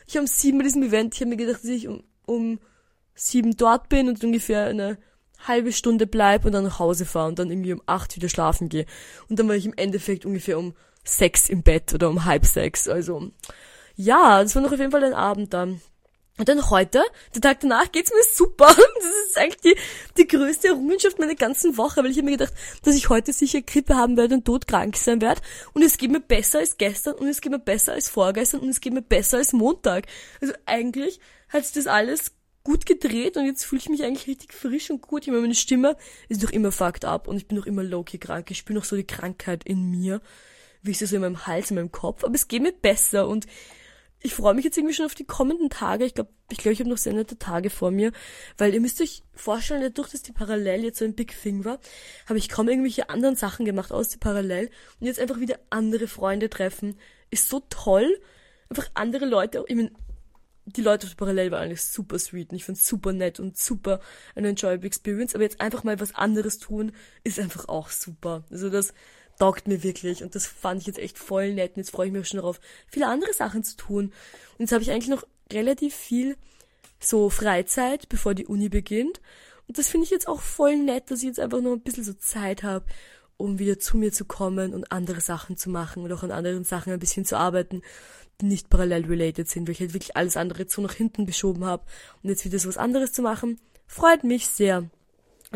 ich 0.09 0.16
habe 0.16 0.23
um 0.23 0.27
sieben 0.27 0.59
bei 0.59 0.64
diesem 0.64 0.83
Event, 0.83 1.14
ich 1.14 1.21
habe 1.21 1.31
mir 1.31 1.37
gedacht, 1.37 1.62
dass 1.62 1.71
ich 1.71 1.87
um, 1.87 2.03
um 2.27 2.59
sieben 3.14 3.57
dort 3.57 3.90
bin 3.90 4.09
und 4.09 4.25
ungefähr 4.25 4.64
eine 4.64 4.97
halbe 5.47 5.71
Stunde 5.71 6.07
bleib 6.07 6.47
und 6.47 6.53
dann 6.53 6.64
nach 6.64 6.79
Hause 6.79 7.05
fahre 7.05 7.29
und 7.29 7.38
dann 7.38 7.51
irgendwie 7.51 7.75
um 7.75 7.83
acht 7.85 8.16
wieder 8.16 8.31
schlafen 8.31 8.71
gehe. 8.71 8.87
Und 9.29 9.38
dann 9.38 9.49
war 9.49 9.55
ich 9.55 9.66
im 9.66 9.75
Endeffekt 9.77 10.25
ungefähr 10.25 10.59
um 10.59 10.75
sechs 11.05 11.49
im 11.49 11.62
Bett 11.62 11.92
oder 11.94 12.09
um 12.09 12.25
halb 12.25 12.47
sechs. 12.47 12.88
Also 12.88 13.31
ja, 13.97 14.42
das 14.42 14.55
war 14.55 14.62
noch 14.62 14.73
auf 14.73 14.79
jeden 14.79 14.92
Fall 14.92 15.05
ein 15.05 15.14
Abend 15.14 15.53
dann. 15.53 15.81
Und 16.38 16.48
dann 16.48 16.70
heute, 16.70 17.03
der 17.35 17.40
Tag 17.40 17.61
danach, 17.61 17.90
geht's 17.92 18.12
mir 18.12 18.22
super. 18.33 18.68
Das 18.98 19.31
ist 19.31 19.38
eigentlich 19.38 19.61
die, 19.61 19.77
die 20.16 20.27
größte 20.27 20.68
Errungenschaft 20.68 21.18
meiner 21.18 21.35
ganzen 21.35 21.77
Woche, 21.77 22.03
weil 22.03 22.11
ich 22.11 22.16
habe 22.16 22.27
mir 22.27 22.37
gedacht, 22.37 22.55
dass 22.83 22.94
ich 22.94 23.09
heute 23.09 23.33
sicher 23.33 23.61
Grippe 23.62 23.96
haben 23.96 24.16
werde 24.16 24.37
und 24.37 24.44
todkrank 24.44 24.96
sein 24.96 25.20
werde. 25.20 25.40
Und 25.72 25.83
es 25.83 25.98
geht 25.98 26.11
mir 26.11 26.20
besser 26.20 26.61
als 26.61 26.79
gestern 26.79 27.14
und 27.14 27.29
es 27.29 27.40
geht 27.40 27.53
mir 27.53 27.59
besser 27.59 27.92
als 27.92 28.09
vorgestern 28.09 28.61
und 28.61 28.68
es 28.68 28.81
geht 28.81 28.92
mir 28.92 29.03
besser 29.03 29.38
als 29.38 29.53
Montag. 29.53 30.07
Also 30.40 30.55
eigentlich 30.66 31.20
hat 31.48 31.64
sich 31.64 31.74
das 31.74 31.87
alles 31.87 32.33
gut 32.64 32.87
gedreht 32.87 33.37
und 33.37 33.46
jetzt 33.46 33.64
fühle 33.64 33.81
ich 33.81 33.88
mich 33.88 34.05
eigentlich 34.05 34.27
richtig 34.27 34.53
frisch 34.53 34.90
und 34.90 35.03
gut. 35.03 35.22
Ich 35.22 35.29
meine, 35.29 35.40
meine 35.40 35.55
Stimme 35.55 35.96
ist 36.29 36.42
noch 36.42 36.51
immer 36.51 36.72
fucked 36.72 37.05
up 37.05 37.27
und 37.27 37.37
ich 37.37 37.48
bin 37.48 37.57
noch 37.57 37.66
immer 37.66 37.83
low-key 37.83 38.18
krank. 38.18 38.51
Ich 38.51 38.59
spüre 38.59 38.79
noch 38.79 38.85
so 38.85 38.96
die 38.96 39.07
Krankheit 39.07 39.64
in 39.64 39.90
mir, 39.90 40.20
wie 40.83 40.90
ich 40.90 40.98
sie 40.98 41.07
so 41.07 41.16
in 41.16 41.22
meinem 41.22 41.46
Hals, 41.46 41.70
in 41.70 41.77
meinem 41.77 41.92
Kopf. 41.92 42.24
Aber 42.24 42.35
es 42.35 42.48
geht 42.48 42.62
mir 42.62 42.72
besser 42.72 43.27
und 43.27 43.46
ich 44.20 44.35
freue 44.35 44.54
mich 44.54 44.64
jetzt 44.64 44.76
irgendwie 44.76 44.94
schon 44.94 45.07
auf 45.07 45.14
die 45.14 45.24
kommenden 45.24 45.70
Tage. 45.70 46.04
Ich 46.04 46.14
glaube, 46.14 46.31
ich 46.50 46.59
glaube, 46.59 46.72
ich 46.72 46.81
habe 46.81 46.90
noch 46.90 46.98
sehr 46.98 47.12
nette 47.12 47.38
Tage 47.38 47.70
vor 47.70 47.90
mir, 47.90 48.12
weil 48.57 48.74
ihr 48.74 48.81
müsst 48.81 49.00
euch 49.00 49.22
vorstellen, 49.33 49.83
dadurch, 49.83 50.11
dass 50.11 50.22
die 50.22 50.33
Parallel 50.33 50.85
jetzt 50.85 50.98
so 50.98 51.04
ein 51.04 51.14
Big 51.14 51.40
Thing 51.40 51.64
war, 51.64 51.78
habe 52.26 52.38
ich 52.38 52.48
kaum 52.48 52.68
irgendwelche 52.68 53.11
anderen 53.11 53.37
Sachen 53.37 53.64
gemacht 53.64 53.92
aus 53.92 54.09
der 54.09 54.18
Parallel 54.18 54.70
und 55.00 55.07
jetzt 55.07 55.20
einfach 55.20 55.38
wieder 55.38 55.59
andere 55.70 56.09
Freunde 56.09 56.50
treffen 56.50 56.96
ist 57.31 57.48
so 57.48 57.61
toll. 57.68 58.20
Einfach 58.70 58.90
andere 58.94 59.26
Leute, 59.26 59.64
ich 59.66 59.76
meine, 59.76 59.92
die 60.66 60.83
Leute 60.83 61.07
auf 61.07 61.14
der 61.14 61.24
Parallel 61.24 61.50
waren 61.50 61.62
eigentlich 61.62 61.83
super 61.83 62.18
sweet 62.18 62.50
und 62.50 62.57
ich 62.57 62.64
fand 62.64 62.78
super 62.78 63.12
nett 63.12 63.40
und 63.40 63.57
super 63.57 64.00
eine 64.35 64.48
enjoyable 64.48 64.87
Experience, 64.87 65.35
aber 65.35 65.44
jetzt 65.44 65.61
einfach 65.61 65.85
mal 65.85 65.98
was 66.00 66.14
anderes 66.14 66.59
tun 66.59 66.92
ist 67.24 67.40
einfach 67.40 67.68
auch 67.68 67.88
super. 67.90 68.44
Also 68.50 68.68
das 68.68 68.92
taugt 69.38 69.68
mir 69.68 69.83
wirklich 69.83 70.22
und 70.22 70.35
das 70.35 70.46
fand 70.46 70.81
ich 70.81 70.87
jetzt 70.87 70.98
echt 70.98 71.18
voll 71.18 71.53
nett 71.53 71.72
und 71.72 71.79
jetzt 71.79 71.90
freue 71.90 72.09
ich 72.09 72.12
mich 72.12 72.29
schon 72.29 72.38
darauf, 72.38 72.61
viele 72.88 73.07
andere 73.07 73.33
Sachen 73.33 73.62
zu 73.62 73.77
tun. 73.77 74.07
Und 74.07 74.61
jetzt 74.61 74.72
habe 74.72 74.83
ich 74.83 74.90
eigentlich 74.90 75.09
noch 75.09 75.27
relativ 75.53 75.94
viel 75.94 76.37
so 77.01 77.31
Freizeit, 77.31 78.09
bevor 78.09 78.35
die 78.35 78.46
Uni 78.46 78.68
beginnt. 78.68 79.20
Und 79.66 79.79
das 79.79 79.88
finde 79.88 80.05
ich 80.05 80.11
jetzt 80.11 80.29
auch 80.29 80.40
voll 80.40 80.77
nett, 80.77 81.11
dass 81.11 81.20
ich 81.20 81.27
jetzt 81.27 81.40
einfach 81.40 81.61
noch 81.61 81.72
ein 81.72 81.81
bisschen 81.81 82.05
so 82.05 82.14
Zeit 82.14 82.62
habe, 82.62 82.85
um 83.37 83.59
wieder 83.59 83.79
zu 83.79 83.96
mir 83.96 84.12
zu 84.12 84.24
kommen 84.24 84.74
und 84.74 84.90
andere 84.90 85.20
Sachen 85.20 85.57
zu 85.57 85.70
machen 85.70 86.03
und 86.03 86.12
auch 86.12 86.22
an 86.22 86.33
anderen 86.33 86.64
Sachen 86.64 86.92
ein 86.92 86.98
bisschen 86.98 87.24
zu 87.24 87.37
arbeiten, 87.37 87.83
die 88.40 88.46
nicht 88.46 88.70
parallel 88.70 89.07
related 89.07 89.48
sind, 89.48 89.66
weil 89.66 89.72
ich 89.72 89.81
halt 89.81 89.94
wirklich 89.94 90.16
alles 90.16 90.37
andere 90.37 90.66
zu 90.66 90.81
nach 90.81 90.94
hinten 90.94 91.27
geschoben 91.27 91.64
habe 91.64 91.85
und 92.22 92.31
jetzt 92.31 92.44
wieder 92.44 92.59
so 92.59 92.68
was 92.68 92.79
anderes 92.79 93.12
zu 93.12 93.22
machen, 93.22 93.61
freut 93.87 94.24
mich 94.24 94.48
sehr. 94.48 94.90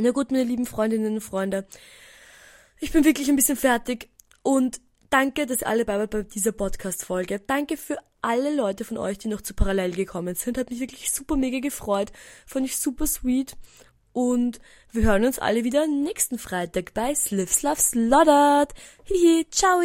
Ja 0.00 0.10
gut, 0.10 0.30
meine 0.30 0.44
lieben 0.44 0.66
Freundinnen 0.66 1.14
und 1.14 1.20
Freunde, 1.20 1.66
ich 2.82 2.90
bin 2.90 3.04
wirklich 3.04 3.28
ein 3.28 3.36
bisschen 3.36 3.56
fertig 3.56 4.08
und 4.42 4.80
danke, 5.08 5.46
dass 5.46 5.62
ihr 5.62 5.68
alle 5.68 5.84
bei, 5.84 6.04
bei 6.06 6.22
dieser 6.22 6.50
Podcast-Folge. 6.50 7.38
Danke 7.38 7.76
für 7.76 7.96
alle 8.22 8.54
Leute 8.54 8.84
von 8.84 8.98
euch, 8.98 9.18
die 9.18 9.28
noch 9.28 9.40
zu 9.40 9.54
Parallel 9.54 9.92
gekommen 9.92 10.34
sind. 10.34 10.58
Hat 10.58 10.70
mich 10.70 10.80
wirklich 10.80 11.12
super 11.12 11.36
mega 11.36 11.60
gefreut. 11.60 12.10
Fand 12.44 12.66
ich 12.66 12.76
super 12.76 13.06
sweet. 13.06 13.56
Und 14.12 14.60
wir 14.90 15.04
hören 15.04 15.24
uns 15.24 15.38
alle 15.38 15.62
wieder 15.64 15.86
nächsten 15.86 16.38
Freitag 16.38 16.92
bei 16.92 17.14
Slivs 17.14 17.62
Love 17.62 17.80
Slaughtered. 17.80 18.74
Hihi, 19.04 19.46
ciao, 19.50 19.80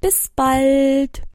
bis 0.00 0.30
bald. 0.36 1.24